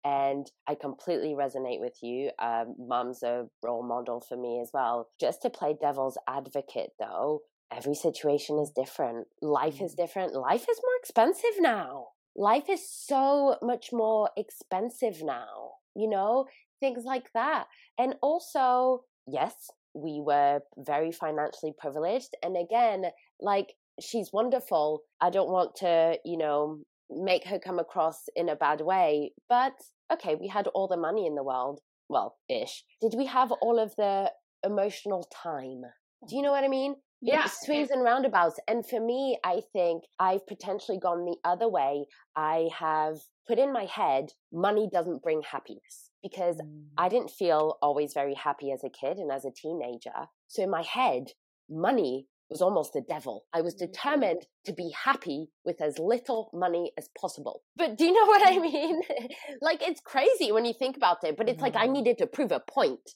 [0.04, 2.32] And I completely resonate with you.
[2.38, 5.08] Um, Mum's a role model for me as well.
[5.22, 9.28] Just to play devil's advocate, though, every situation is different.
[9.42, 9.98] Life is mm.
[9.98, 10.34] different.
[10.34, 12.08] Life is more expensive now.
[12.36, 15.69] Life is so much more expensive now,
[16.00, 16.46] you know,
[16.80, 17.66] things like that.
[17.98, 22.36] And also, yes, we were very financially privileged.
[22.44, 23.06] And again,
[23.40, 25.02] like she's wonderful.
[25.22, 29.34] I don't want to, you know, make her come across in a bad way.
[29.50, 29.74] But
[30.12, 31.80] okay, we had all the money in the world.
[32.08, 32.84] Well, ish.
[33.02, 34.32] Did we have all of the
[34.64, 35.82] emotional time?
[36.28, 36.96] Do you know what I mean?
[37.22, 37.46] Yeah.
[37.48, 38.60] Swings and roundabouts.
[38.68, 42.06] And for me, I think I've potentially gone the other way.
[42.36, 46.84] I have put in my head, money doesn't bring happiness because mm.
[46.98, 50.28] I didn't feel always very happy as a kid and as a teenager.
[50.48, 51.32] So in my head,
[51.70, 53.46] money was almost the devil.
[53.54, 53.92] I was mm-hmm.
[53.92, 57.64] determined to be happy with as little money as possible.
[57.76, 58.62] But do you know what I mm.
[58.62, 59.02] mean?
[59.62, 61.94] like, it's crazy when you think about it, but it's like I mm-hmm.
[61.94, 63.12] needed to prove a point.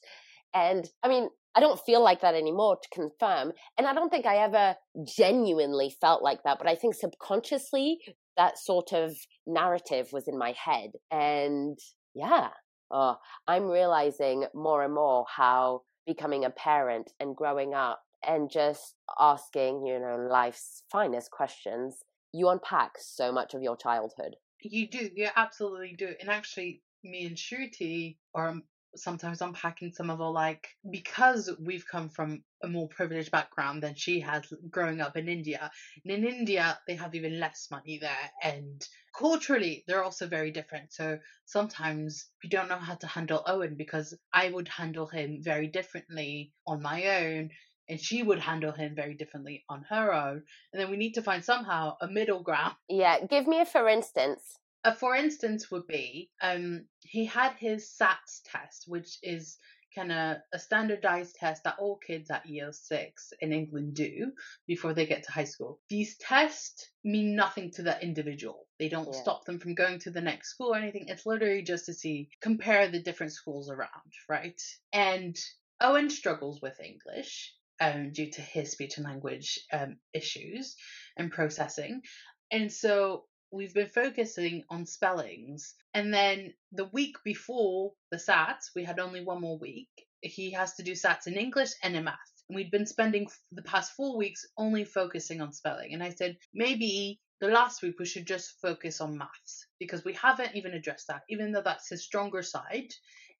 [0.52, 3.52] And I mean, I don't feel like that anymore to confirm.
[3.78, 7.98] And I don't think I ever genuinely felt like that, but I think subconsciously
[8.36, 9.14] that sort of
[9.46, 10.90] narrative was in my head.
[11.10, 11.78] And
[12.14, 12.48] yeah,
[12.90, 18.94] oh, I'm realizing more and more how becoming a parent and growing up and just
[19.20, 24.36] asking, you know, life's finest questions, you unpack so much of your childhood.
[24.60, 26.14] You do, you absolutely do.
[26.20, 28.60] And actually, me and Shruti, or
[28.96, 33.94] sometimes unpacking some of our like because we've come from a more privileged background than
[33.94, 35.70] she has growing up in India.
[36.04, 38.86] And in India, they have even less money there, and
[39.16, 40.92] culturally, they're also very different.
[40.92, 45.68] So sometimes we don't know how to handle Owen because I would handle him very
[45.68, 47.50] differently on my own.
[47.86, 50.42] And she would handle him very differently on her own.
[50.72, 52.74] And then we need to find somehow a middle ground.
[52.88, 54.56] Yeah, give me a for instance.
[54.84, 59.56] A for instance would be um, he had his SATs test, which is
[59.94, 64.32] kind of a standardized test that all kids at year six in England do
[64.66, 65.80] before they get to high school.
[65.88, 68.66] These tests mean nothing to the individual.
[68.78, 69.20] They don't Yeah.
[69.22, 71.06] stop them from going to the next school or anything.
[71.08, 74.60] It's literally just to see, compare the different schools around, right?
[74.92, 75.36] And
[75.80, 80.76] Owen struggles with English um, due to his speech and language um, issues
[81.16, 82.02] and processing.
[82.50, 85.74] And so we've been focusing on spellings.
[85.94, 89.88] And then the week before the SATs, we had only one more week.
[90.20, 92.18] He has to do SATs in English and in math.
[92.48, 95.94] And we'd been spending the past four weeks only focusing on spelling.
[95.94, 100.14] And I said, maybe the last week we should just focus on maths because we
[100.14, 102.92] haven't even addressed that, even though that's his stronger side.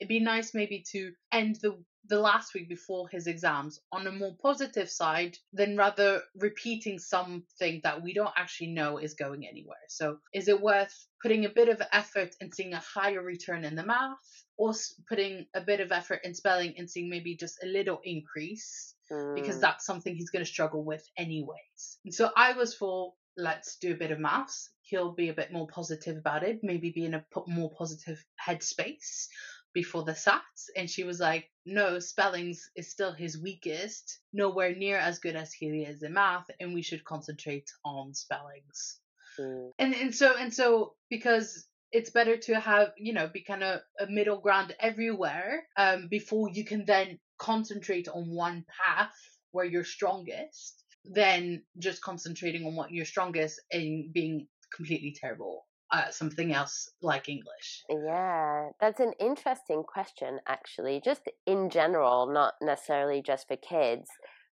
[0.04, 4.12] It'd be nice maybe to end the the last week before his exams on a
[4.12, 9.78] more positive side than rather repeating something that we don't actually know is going anywhere.
[9.88, 13.76] So, is it worth putting a bit of effort and seeing a higher return in
[13.76, 14.18] the math,
[14.58, 14.74] or
[15.08, 18.94] putting a bit of effort in spelling and seeing maybe just a little increase?
[19.34, 21.98] Because Mm, that's something he's going to struggle with anyways.
[22.04, 24.70] And so, I was for let's do a bit of maths.
[24.82, 29.28] He'll be a bit more positive about it, maybe be in a more positive headspace
[29.74, 30.70] before the SATs.
[30.76, 35.52] And she was like, no, spellings is still his weakest, nowhere near as good as
[35.52, 39.00] he is in math, and we should concentrate on spellings.
[39.38, 39.70] mm.
[39.78, 43.80] And and so and so because it's better to have, you know, be kind of
[44.00, 49.14] a middle ground everywhere, um, before you can then concentrate on one path
[49.52, 56.14] where you're strongest, than just concentrating on what you're strongest and being completely terrible at
[56.14, 57.82] something else like English.
[57.88, 64.08] Yeah, that's an interesting question, actually, just in general, not necessarily just for kids,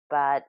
[0.10, 0.46] but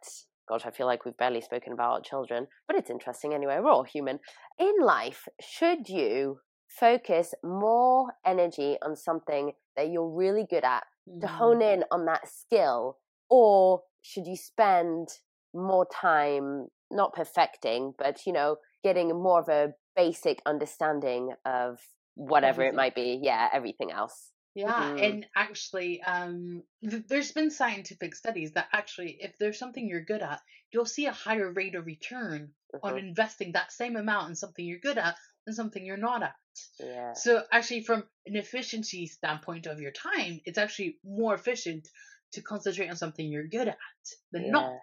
[0.49, 3.59] gosh, I feel like we've barely spoken about children, but it's interesting anyway.
[3.61, 4.19] We're all human.
[4.59, 10.85] In life, should you focus more energy on something that you're really good at
[11.21, 11.37] to mm-hmm.
[11.37, 15.09] hone in on that skill, or should you spend
[15.55, 21.81] more time not perfecting, but you know, getting more of a basic understanding of
[22.15, 23.21] whatever it might be?
[23.23, 24.33] Yeah, everything else.
[24.55, 25.03] Yeah, Mhm.
[25.07, 30.23] and actually, um, th- there's been scientific studies that actually, if there's something you're good
[30.23, 30.41] at,
[30.73, 33.09] you'll see a higher rate of return on Mhm.
[33.09, 36.35] investing that same amount in something you're good at than something you're not at.
[36.81, 37.13] Yeah.
[37.13, 41.89] So, actually, from an efficiency standpoint of your time, it's actually more efficient
[42.33, 43.79] to concentrate on something you're good at
[44.33, 44.51] than Yeah.
[44.53, 44.75] not.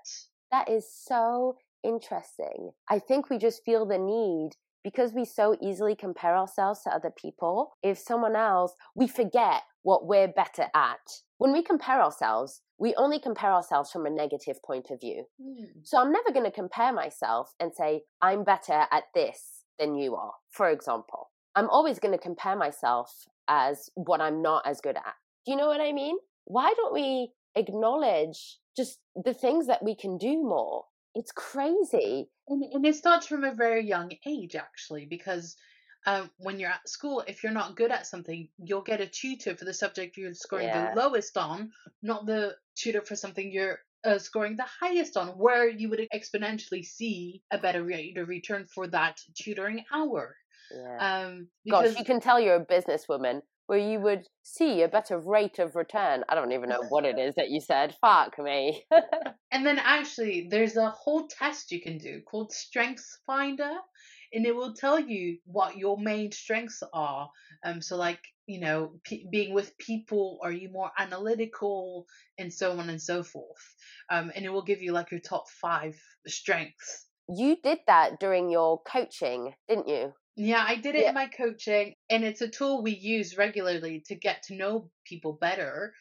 [0.51, 2.71] That is so interesting.
[2.89, 4.51] I think we just feel the need
[4.85, 7.71] because we so easily compare ourselves to other people.
[7.81, 10.99] If someone else, we forget what we're better at.
[11.39, 15.25] When we compare ourselves, we only compare ourselves from a negative point of view.
[15.41, 15.79] Hmm.
[15.83, 20.15] So I'm never going to compare myself and say, I'm better at this than you
[20.15, 21.31] are, for example.
[21.55, 23.11] I'm always going to compare myself
[23.47, 25.15] as what I'm not as good at.
[25.47, 26.17] Do you know what I mean?
[26.43, 30.83] Why don't we acknowledge just the things that we can do more?
[31.15, 32.29] It's crazy.
[32.47, 35.55] And, and it starts from a very young age, actually, because
[36.05, 39.55] um, when you're at school, if you're not good at something, you'll get a tutor
[39.55, 40.93] for the subject you're scoring Yeah.
[40.93, 41.71] the lowest on,
[42.01, 46.85] not the tutor for something you're uh, scoring the highest on, where you would exponentially
[46.85, 50.35] see a better rate of return for that tutoring hour.
[50.71, 51.25] Yeah.
[51.25, 55.17] Um, because Gosh, you can tell you're a businesswoman where you would see a better
[55.19, 56.23] rate of return.
[56.29, 57.95] I don't even know what it is that you said.
[58.01, 58.83] Fuck me.
[59.51, 63.71] And then actually, there's a whole test you can do called Strengths Finder,
[64.33, 67.29] and it will tell you what your main strengths are.
[67.65, 72.05] Um, so like you know, p- being with people, are you more analytical,
[72.37, 73.75] and so on and so forth.
[74.11, 75.95] Um, and it will give you like your top five
[76.27, 77.07] strengths.
[77.29, 80.13] you did that during your coaching, didn't you?
[80.35, 81.09] Yeah, I did it Yeah.
[81.09, 85.33] in my coaching, and it's a tool we use regularly to get to know people
[85.33, 85.93] better,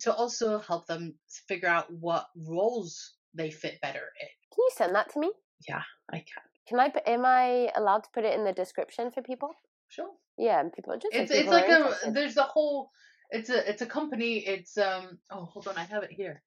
[0.00, 1.18] to also help them
[1.48, 4.28] figure out what roles they fit better in.
[4.52, 5.32] Can you send that to me?
[5.66, 5.82] Yeah,
[6.12, 6.92] I can, Can I?
[7.06, 9.50] Am I allowed to put it in the description for people?
[9.88, 10.10] sure.
[10.36, 11.14] Yeah, and people just.
[11.14, 12.90] it's it's like a there's a whole
[13.30, 16.42] it's a it's a company it's um oh hold on i have it here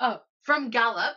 [0.00, 1.16] oh from gallup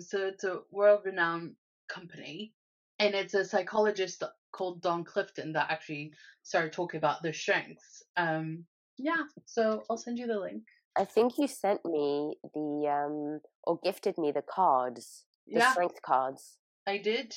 [0.00, 1.54] so it's a world renowned
[1.88, 2.54] company
[2.98, 4.22] and it's a psychologist
[4.56, 8.66] called don clifton that actually started talking about the strengths um
[8.98, 10.64] Yeah, so I'll send you the link.
[10.96, 16.00] I think you sent me the um or gifted me the cards, the Yeah, strength
[16.02, 16.58] cards.
[16.86, 17.34] I did.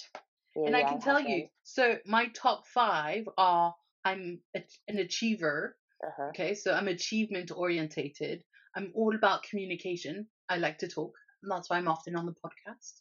[0.56, 5.00] Yeah, and I can have tell you, so my top five are I'm a, an
[5.00, 5.78] achiever.
[6.04, 6.30] Uh-huh.
[6.30, 8.44] Okay, so I'm achievement orientated.
[8.76, 10.30] I'm all about communication.
[10.48, 11.14] I like to talk.
[11.42, 12.96] And that's why I'm often on the podcast.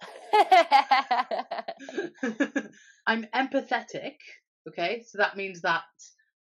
[3.07, 4.17] I'm empathetic.
[4.69, 5.83] Okay, so that means that,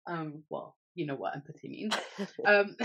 [0.06, 1.96] um, well, you know what empathy means.
[2.46, 2.76] Um,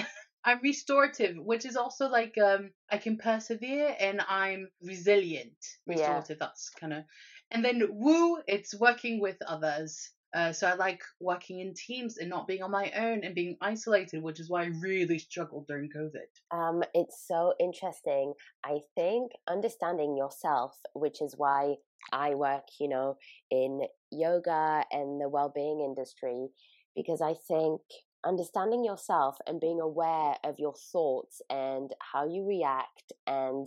[0.44, 5.54] I'm restorative, which is also like um, I can persevere and I'm resilient.
[5.86, 5.94] Yeah.
[5.94, 7.04] Restorative, that's kind of.
[7.50, 10.10] And then woo, it's working with others.
[10.34, 13.56] Uh, so I like working in teams and not being on my own and being
[13.60, 16.56] isolated, which is why I really struggled during COVID.
[16.56, 18.32] Um, it's so interesting.
[18.64, 21.74] I think understanding yourself, which is why
[22.12, 23.16] I work, you know,
[23.50, 26.48] in yoga and the well-being industry,
[26.96, 27.80] because I think
[28.24, 33.66] understanding yourself and being aware of your thoughts and how you react and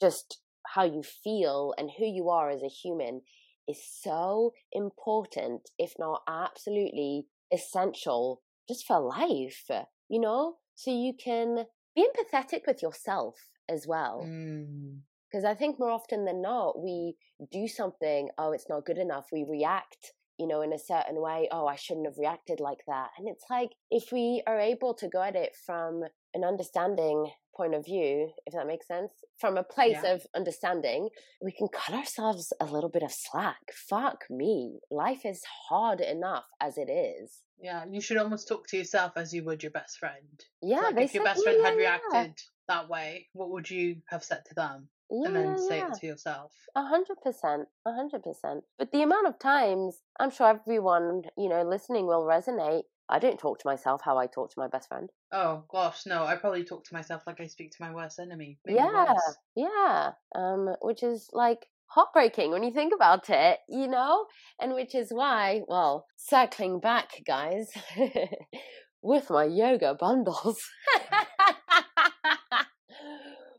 [0.00, 3.22] just how you feel and who you are as a human
[3.68, 9.68] is so important, if not absolutely essential, just for life,
[10.08, 10.56] you know?
[10.74, 13.36] So you can be empathetic with yourself
[13.68, 14.24] as well.
[14.26, 15.00] Mm.
[15.30, 17.16] Because I think more often than not, we
[17.52, 19.26] do something, oh, it's not good enough.
[19.30, 23.10] We react, you know, in a certain way, oh, I shouldn't have reacted like that.
[23.18, 27.74] And it's like, if we are able to go at it from an understanding point
[27.74, 30.14] of view, if that makes sense, from a place Yeah.
[30.14, 31.10] of understanding,
[31.42, 33.72] we can cut ourselves a little bit of slack.
[33.72, 34.80] Fuck me.
[34.90, 37.42] Life is hard enough as it is.
[37.60, 40.44] Yeah, you should almost talk to yourself as you would your best friend.
[40.62, 42.08] Yeah, like if your best yeah, friend had yeah, yeah.
[42.18, 44.88] reacted that way, what would you have said to them?
[45.10, 45.88] Yeah, and then say yeah.
[45.88, 46.52] it to yourself.
[46.76, 48.64] A hundred percent, a hundred percent.
[48.78, 52.84] But the amount of times, I'm sure everyone, you know, listening will resonate.
[53.08, 55.10] I don't talk to myself how I talk to my best friend.
[55.30, 58.58] Oh gosh, no, I probably talk to myself like I speak to my worst enemy.
[58.64, 59.36] Maybe yeah, worse.
[59.54, 60.10] yeah.
[60.34, 64.26] Um, which is like heartbreaking when you think about it, you know?
[64.60, 67.70] And which is why, well, circling back, guys,
[69.02, 70.58] with my yoga bundles,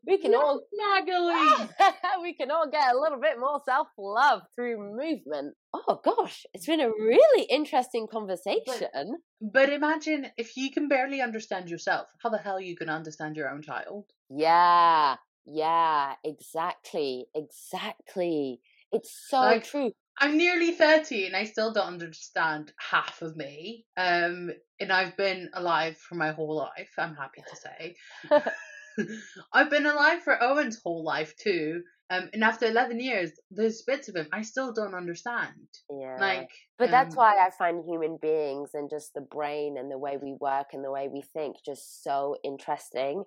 [0.09, 1.69] we can all Magali!
[2.21, 5.55] we can all get a little bit more self love through movement.
[5.73, 9.17] Oh gosh, it's been a really interesting conversation.
[9.41, 12.93] But imagine if you can barely understand yourself, how the hell are you going to
[12.93, 14.05] understand your own child?
[14.29, 18.59] Yeah, yeah, exactly, exactly.
[18.91, 19.91] It's so Like- true.
[20.21, 23.85] I'm nearly 30 and I still don't understand half of me.
[23.95, 27.95] Um, and I've been alive for my whole life, I'm happy to say.
[29.53, 31.83] I've been alive for Owen's whole life too.
[32.11, 35.53] Um, and after 11 years, there's bits of him I still don't understand.
[35.91, 36.17] Yeah.
[36.19, 39.97] Like, But that's um, why I find human beings and just the brain and the
[39.97, 43.25] way we work and the way we think just so interesting.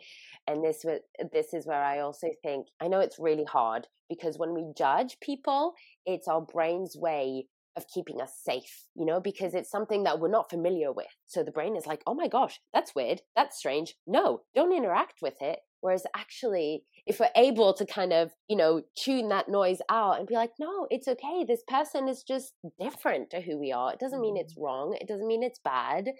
[0.48, 0.84] And this
[1.32, 5.18] this is where I also think I know it's really hard because when we judge
[5.20, 7.46] people, it's our brain's way
[7.76, 11.06] of keeping us safe, you know, because it's something that we're not familiar with.
[11.26, 13.22] So the brain is like, "Oh my gosh, that's weird.
[13.34, 13.94] That's strange.
[14.06, 18.82] No, don't interact with it." Whereas actually, if we're able to kind of, you know,
[18.96, 21.44] tune that noise out and be like, no, it's okay.
[21.44, 23.92] This person is just different to who we are.
[23.92, 24.96] It doesn't mean it's wrong.
[25.00, 26.10] It doesn't mean it's bad.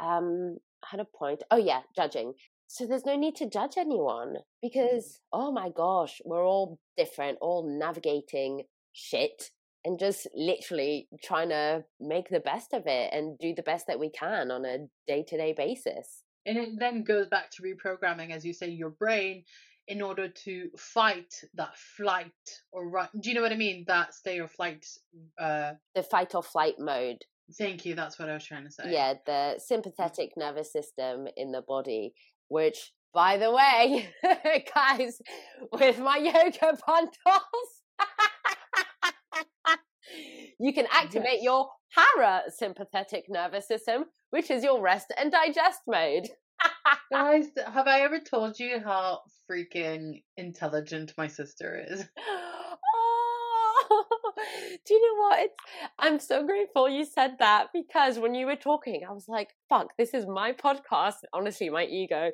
[0.00, 1.42] Um, I had a point.
[1.50, 2.32] Oh, yeah, judging.
[2.66, 7.68] So there's no need to judge anyone because, oh my gosh, we're all different, all
[7.78, 8.62] navigating
[8.94, 9.50] shit
[9.84, 13.98] and just literally trying to make the best of it and do the best that
[14.00, 16.22] we can on a day to day basis.
[16.46, 19.44] And it then goes back to reprogramming, as you say, your brain
[19.88, 22.32] in order to fight that flight
[22.72, 23.08] or run.
[23.20, 23.84] Do you know what I mean?
[23.86, 24.86] That stay or flight.
[25.38, 27.18] Uh, The fight or flight mode.
[27.58, 27.94] thank you.
[27.94, 28.84] That's what I was trying to say.
[28.92, 32.14] Yeah, the sympathetic nervous system in the body,
[32.48, 34.08] which, by the way,
[34.74, 35.20] guys,
[35.72, 37.82] with my yoga bundles,
[40.58, 41.44] you can activate Yes.
[41.44, 46.28] your parasympathetic nervous system, which is your rest and digest mode.
[47.12, 52.04] Guys, have I ever told you how freaking intelligent my sister is?
[52.96, 54.04] Oh,
[54.86, 55.38] do you know what?
[55.40, 55.54] It's,
[55.98, 59.88] I'm so grateful you said that because when you were talking, I was like, fuck,
[59.98, 61.16] this is my podcast.
[61.32, 62.30] Honestly, my ego.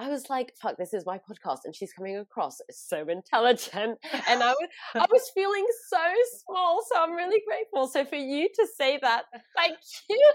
[0.00, 1.58] I was like, fuck, this is my podcast.
[1.66, 3.98] And she's coming across so intelligent.
[4.28, 5.98] And I was, I was feeling so
[6.38, 6.80] small.
[6.90, 7.86] So I'm really grateful.
[7.86, 9.24] So for you to say that,
[9.56, 9.76] thank
[10.08, 10.32] you.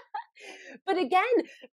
[0.86, 1.22] but again,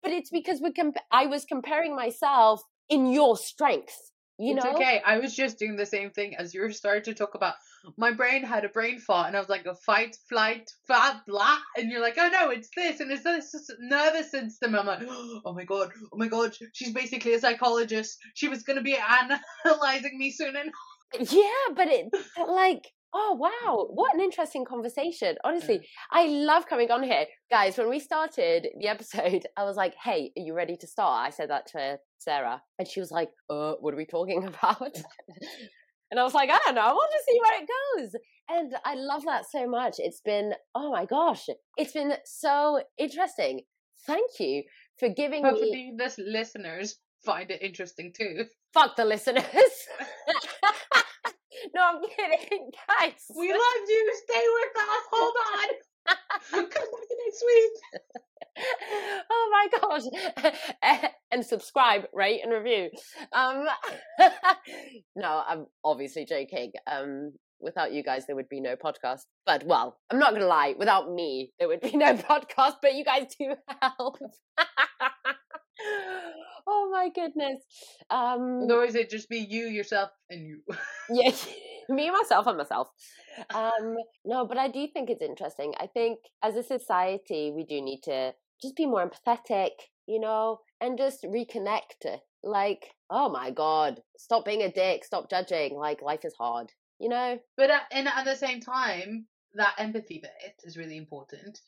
[0.03, 4.73] but it's because we comp- I was comparing myself in your strength You it's know?
[4.73, 5.01] okay.
[5.05, 7.55] I was just doing the same thing as you starting to talk about.
[7.97, 11.57] My brain had a brain fart, and I was like, a fight, flight, fat, blah.
[11.77, 14.75] And you're like, oh no, it's this, and it's this, this nervous system.
[14.75, 18.17] I'm like, oh my god, oh my god, she's basically a psychologist.
[18.33, 18.97] She was gonna be
[19.65, 20.71] analyzing me soon, and
[21.31, 22.07] Yeah, but it
[22.47, 25.37] like oh wow, what an interesting conversation.
[25.43, 27.25] Honestly, I love coming on here.
[27.49, 31.27] Guys, when we started the episode, I was like, "Hey, are you ready to start?"
[31.27, 34.95] I said that to Sarah, and she was like, "Uh, what are we talking about?"
[36.15, 36.93] And I was like, "I don't know.
[36.93, 38.15] We'll just see where it goes."
[38.47, 39.95] And I love that so much.
[39.97, 43.63] It's been oh my gosh, it's been so interesting.
[44.07, 44.63] Thank you
[44.97, 46.95] for giving me hopefully the listeners
[47.25, 48.45] find it interesting too.
[48.73, 49.43] fuck the listeners.
[51.75, 53.25] no, I'm kidding, guys.
[53.37, 54.13] We love you.
[54.29, 55.03] Stay with us.
[55.11, 55.69] Hold on.
[56.51, 57.71] Come back next week.
[59.29, 61.03] oh my gosh.
[61.31, 62.89] And subscribe rate and review.
[63.33, 63.65] Um
[65.17, 66.71] no i'm obviously joking.
[66.87, 69.21] Um without you guys there would be no podcast.
[69.45, 73.03] But well i'm not gonna lie without me there would be no podcast but you
[73.03, 74.17] guys do help.
[76.67, 77.61] Oh my goodness.
[78.09, 80.61] Um Nor is it'd just be you, yourself, and you.
[81.09, 81.31] yeah
[81.89, 82.89] me myself and myself.
[83.53, 85.73] Um no but i do think it's interesting.
[85.79, 89.71] I think as a society we do need to just be more empathetic
[90.07, 92.19] you know and just reconnect.
[92.43, 95.75] Like oh my god stop being a dick stop judging.
[95.75, 97.39] Like life is hard you know?
[97.57, 99.25] But at, and at the same time,
[99.55, 101.59] that empathy bit is really important.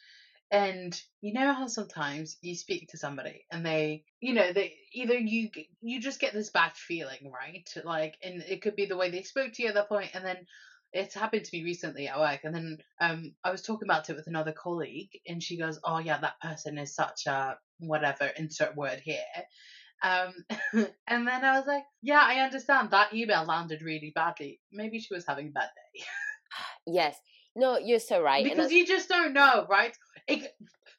[0.49, 5.17] And you know how sometimes you speak to somebody and they, you know, they either
[5.17, 5.49] you
[5.81, 7.69] you just get this bad feeling, right?
[7.83, 10.25] Like, and it could be the way they spoke to you at that point, and
[10.25, 10.45] then
[10.93, 14.15] it's happened to me recently at work, and then um I was talking about it
[14.15, 18.75] with another colleague, and she goes, "Oh yeah, that person is such a whatever insert
[18.77, 19.19] word here."
[20.03, 20.33] Um,
[21.07, 24.61] and then I was like, "Yeah, I understand that email landed really badly.
[24.71, 26.05] Maybe she was having a bad day."
[26.85, 27.19] yes
[27.57, 29.95] no you're so right because you just don't know, right?
[30.27, 30.53] It,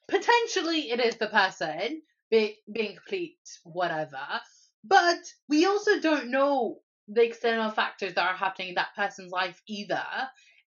[0.07, 4.19] potentially, it is the person be, being complete whatever,
[4.83, 9.61] but we also don't know the external factors that are happening in that person's life
[9.67, 10.03] either.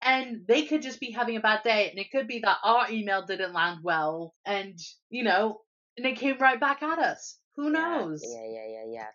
[0.01, 2.89] And they could just be having a bad day, and it could be that our
[2.89, 4.79] email didn't land well, and
[5.11, 5.63] you know,
[5.97, 7.37] and it came right back at us.
[7.57, 8.23] Who knows?
[8.25, 9.07] Yeah, yeah, yeah, yeah.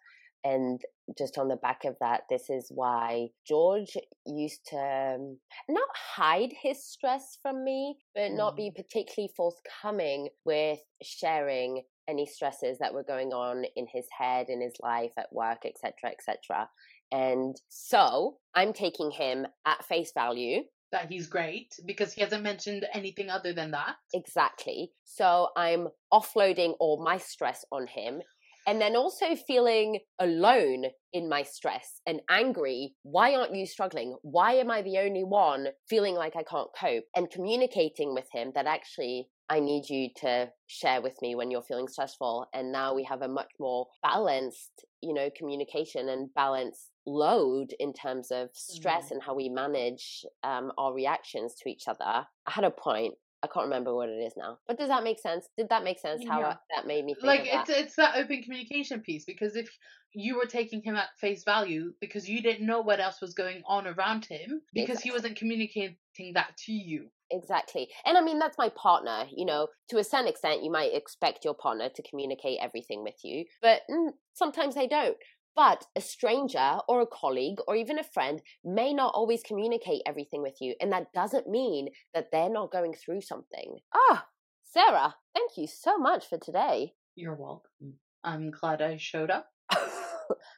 [0.44, 0.82] And
[1.18, 5.38] just on the back of that, this is why George used to um,
[5.70, 12.80] not hide his stress from me, but not be particularly forthcoming with sharing any stresses
[12.80, 16.70] that were going on in his head, in his life, at work, etc., etc.
[17.12, 22.86] And so I'm taking him at face value That he's great because he hasn't mentioned
[22.94, 23.96] anything other than that.
[24.14, 24.92] Exactly.
[25.06, 28.22] So I'm offloading all my stress on him.
[28.66, 32.96] And then also feeling alone in my stress and angry.
[33.04, 34.16] Why aren't you struggling?
[34.22, 37.04] Why am I the only one feeling like I can't cope?
[37.16, 41.62] And communicating with him that actually I need you to share with me when you're
[41.62, 42.48] feeling stressful.
[42.54, 47.94] And now we have a much more balanced, you know, communication and balanced load in
[47.94, 52.26] terms of stress and how we manage um, our reactions to each other.
[52.48, 53.16] I had a point.
[53.44, 54.58] I can't remember what it is now.
[54.68, 55.50] But does that make sense?
[55.58, 56.24] Did that make sense?
[56.28, 56.58] How Yeah.
[56.76, 57.70] that made me like of that?
[57.70, 59.70] it's it's that open communication piece because if
[60.14, 63.64] you were taking him at face value because you didn't know what else was going
[63.66, 65.98] on around him because he wasn't communicating
[66.34, 67.90] that to you Exactly.
[68.06, 69.26] And I mean, that's my partner.
[69.36, 73.16] You know, to a certain extent, you might expect your partner to communicate everything with
[73.24, 75.18] you, but mm, sometimes they don't.
[75.56, 80.42] But a stranger or a colleague or even a friend may not always communicate everything
[80.42, 80.74] with you.
[80.82, 83.78] And that doesn't mean that they're not going through something.
[83.94, 84.26] Ah,
[84.64, 86.94] Sarah, thank you so much for today.
[87.16, 87.94] you're welcome
[88.24, 89.48] i'm glad i showed up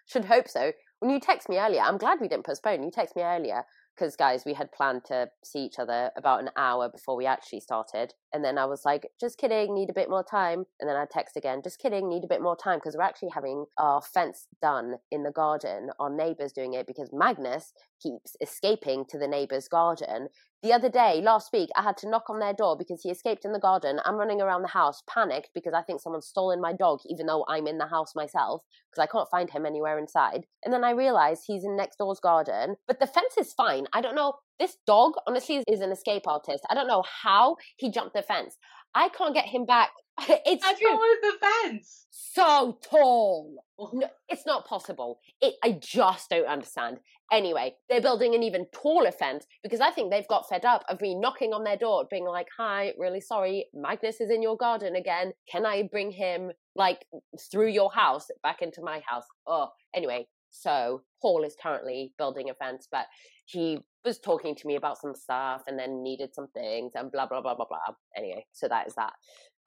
[0.08, 0.72] Should hope so.
[1.00, 2.84] When you text me earlier, I'm glad we didn't postpone.
[2.84, 3.64] You text me earlier
[3.96, 7.62] because, guys, we had planned to see each other about an hour before we actually
[7.62, 8.14] started.
[8.34, 10.66] And then I was like, just kidding, need a bit more time.
[10.80, 13.32] And then I text again, just kidding, need a bit more time because we're actually
[13.34, 15.90] having our fence done in the garden.
[16.00, 17.72] Our neighbour's doing it because Magnus
[18.02, 20.28] keeps escaping to the neighbour's garden.
[20.66, 23.46] The other day, last week, I had to knock on their door because he escaped
[23.46, 24.00] in the garden.
[24.04, 27.46] I'm running around the house, panicked because I think someone's stolen my dog, even though
[27.48, 30.48] I'm in the house myself because I can't find him anywhere inside.
[30.64, 33.86] And then I realize he's in next door's garden, but the fence is fine.
[33.94, 34.34] I don't know.
[34.58, 36.64] This dog, honestly, is an escape artist.
[36.68, 38.58] I don't know how he jumped the fence.
[38.96, 39.92] I can't get him back.
[40.28, 40.90] It's how true.
[40.90, 43.64] tall is the fence so tall.
[43.94, 45.20] No, it's not possible.
[45.42, 47.00] It, I just don't understand.
[47.32, 51.02] Anyway, they're building an even taller fence because I think they've got fed up of
[51.02, 54.96] me knocking on their door, being like, "Hi, really sorry, Magnus is in your garden
[54.96, 55.34] again.
[55.50, 57.06] Can I bring him like
[57.52, 60.28] through your house back into my house?" Oh, anyway,
[60.62, 63.06] So Paul is currently building a fence, but
[63.46, 67.28] he was talking to me about some stuff and then needed some things and blah
[67.28, 67.96] blah blah blah blah.
[68.16, 69.14] Anyway, so that is that.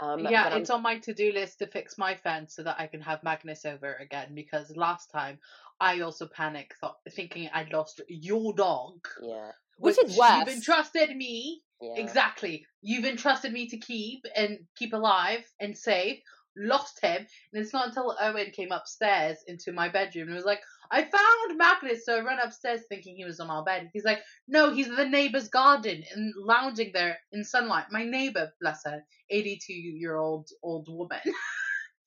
[0.01, 2.86] Um, yeah, it's on my to do list to fix my fence so that I
[2.86, 5.39] can have Magnus over again because last time
[5.80, 8.95] I also panicked, thought, thinking I'd lost your dog.
[9.22, 9.51] Yeah.
[9.78, 10.39] Which, which is worse.
[10.39, 11.62] You've entrusted me.
[11.80, 11.95] Yeah.
[11.97, 12.66] Exactly.
[12.80, 16.20] You've entrusted me to keep and keep alive and safe
[16.57, 17.26] lost him.
[17.53, 20.61] And it's not until Owen came upstairs into my bedroom and was like,
[20.91, 22.05] I found Magnus.
[22.05, 23.91] So I ran upstairs thinking he was on our bed.
[23.93, 27.86] He's like, no, he's in the neighbor's garden and lounging there in sunlight.
[27.91, 31.20] My neighbor, bless her, 82 year old old woman.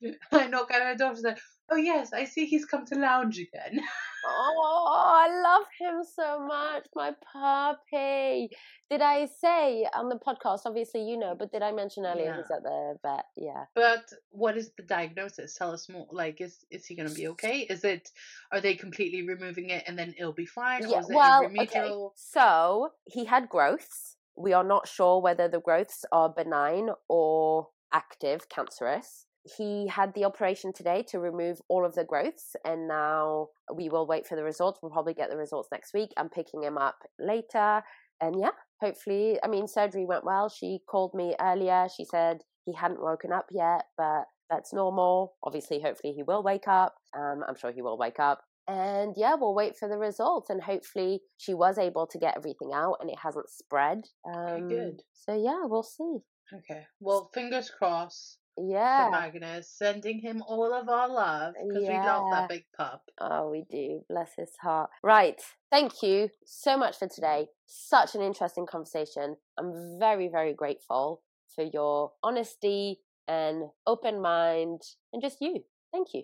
[0.32, 1.16] I knock at her door.
[1.16, 1.40] She's like,
[1.72, 3.82] oh yes, I see he's come to lounge again.
[4.28, 8.49] oh, I love him so much, my puppy.
[8.89, 10.61] Did I say on the podcast?
[10.65, 12.38] Obviously, you know, but did I mention earlier yeah.
[12.38, 13.26] he's at the vet?
[13.36, 13.65] Yeah.
[13.76, 15.55] But what is the diagnosis?
[15.55, 16.07] Tell us more.
[16.11, 17.61] Like, is is he going to be okay?
[17.61, 18.09] Is it?
[18.51, 20.88] Are they completely removing it and then it'll be fine?
[20.89, 21.01] Yeah.
[21.09, 21.91] well, okay.
[22.15, 24.17] So he had growths.
[24.36, 30.26] We are not sure whether the growths are benign or active cancerous he had the
[30.26, 34.44] operation today to remove all of the growths and now we will wait for the
[34.44, 34.80] results.
[34.82, 36.12] We'll probably get the results next week.
[36.18, 37.82] I'm picking him up later.
[38.20, 40.50] And yeah hopefully i mean surgery went well.
[40.50, 41.88] She called me earlier.
[41.96, 45.34] She said he hadn't woken up yet but that's normal.
[45.44, 46.96] Obviously hopefully he will wake up.
[47.18, 48.42] Um, i'm sure he will wake up.
[48.68, 50.52] And yeah we'll wait for the results.
[50.52, 54.04] And hopefully she was able to get everything out and it hasn't spread.
[54.32, 55.02] Um, okay, good.
[55.14, 56.20] so yeah we'll see.
[56.54, 56.86] Okay.
[57.00, 59.05] Well fingers crossed yeah.
[59.05, 62.01] To Magnus, sending him all of our love because yeah.
[62.01, 63.03] we love that big pup.
[63.20, 64.01] Oh, we do.
[64.09, 64.89] Bless his heart.
[65.03, 65.41] Right.
[65.70, 67.47] Thank you so much for today.
[67.66, 69.38] Such an interesting conversation.
[69.57, 71.22] I'm very, very grateful
[71.55, 74.82] for your honesty and open mind
[75.14, 75.64] and just you.
[75.91, 76.24] Thank you.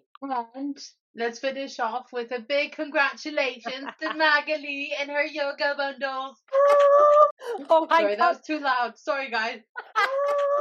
[0.56, 0.78] And
[1.16, 6.38] let's finish off with a big congratulations to Magali and her yoga bundles.
[7.70, 8.22] oh my Sorry, God.
[8.22, 8.98] that was too loud.
[8.98, 9.60] Sorry, guys.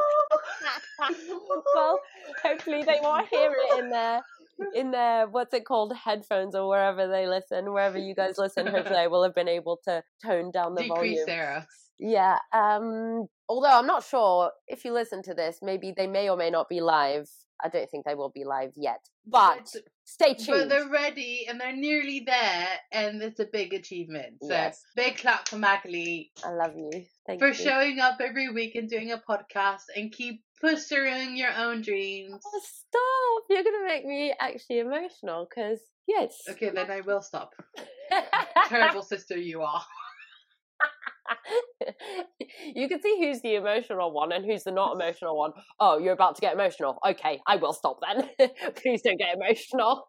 [1.74, 2.00] well,
[2.42, 4.22] hopefully they won't hear it in their
[4.74, 8.66] in their what's it called headphones or wherever they listen, wherever you guys listen.
[8.66, 11.26] Hopefully, I will have been able to tone down the Decrease volume.
[11.26, 11.66] Sarah.
[11.98, 12.38] Yeah.
[12.52, 13.26] Um.
[13.48, 16.68] Although I'm not sure if you listen to this, maybe they may or may not
[16.68, 17.28] be live.
[17.62, 20.68] I don't think they will be live yet, but stay tuned.
[20.68, 24.38] But they're ready and they're nearly there, and it's a big achievement.
[24.42, 24.82] So yes.
[24.94, 26.32] big clap for Magali.
[26.44, 26.90] I love you.
[27.26, 27.54] Thank for you.
[27.54, 32.42] showing up every week and doing a podcast and keep pursuing your own dreams.
[32.44, 33.44] Oh, stop!
[33.50, 36.42] You're gonna make me actually emotional because yes.
[36.48, 37.52] Okay, then I will stop.
[38.68, 39.82] Terrible sister, you are.
[42.74, 45.52] you can see who's the emotional one and who's the not emotional one.
[45.80, 46.98] Oh, you're about to get emotional.
[47.06, 48.28] Okay, I will stop then.
[48.76, 50.08] Please don't get emotional.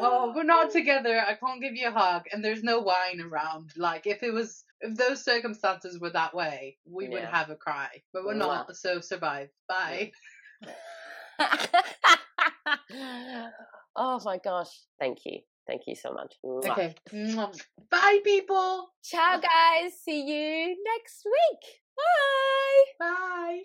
[0.00, 1.20] well, we're not together.
[1.20, 3.70] I can't give you a hug, and there's no wine around.
[3.76, 7.10] Like, if it was, if those circumstances were that way, we yeah.
[7.10, 8.74] would have a cry, but we're not.
[8.76, 9.48] So survive.
[9.68, 10.12] Bye.
[13.96, 14.70] oh my gosh!
[14.98, 15.40] Thank you.
[15.66, 16.34] Thank you so much.
[16.44, 16.94] Okay.
[17.90, 18.88] Bye, people.
[19.04, 19.92] Ciao, guys.
[20.04, 21.80] See you next week.
[21.96, 22.84] Bye.
[22.98, 23.62] Bye.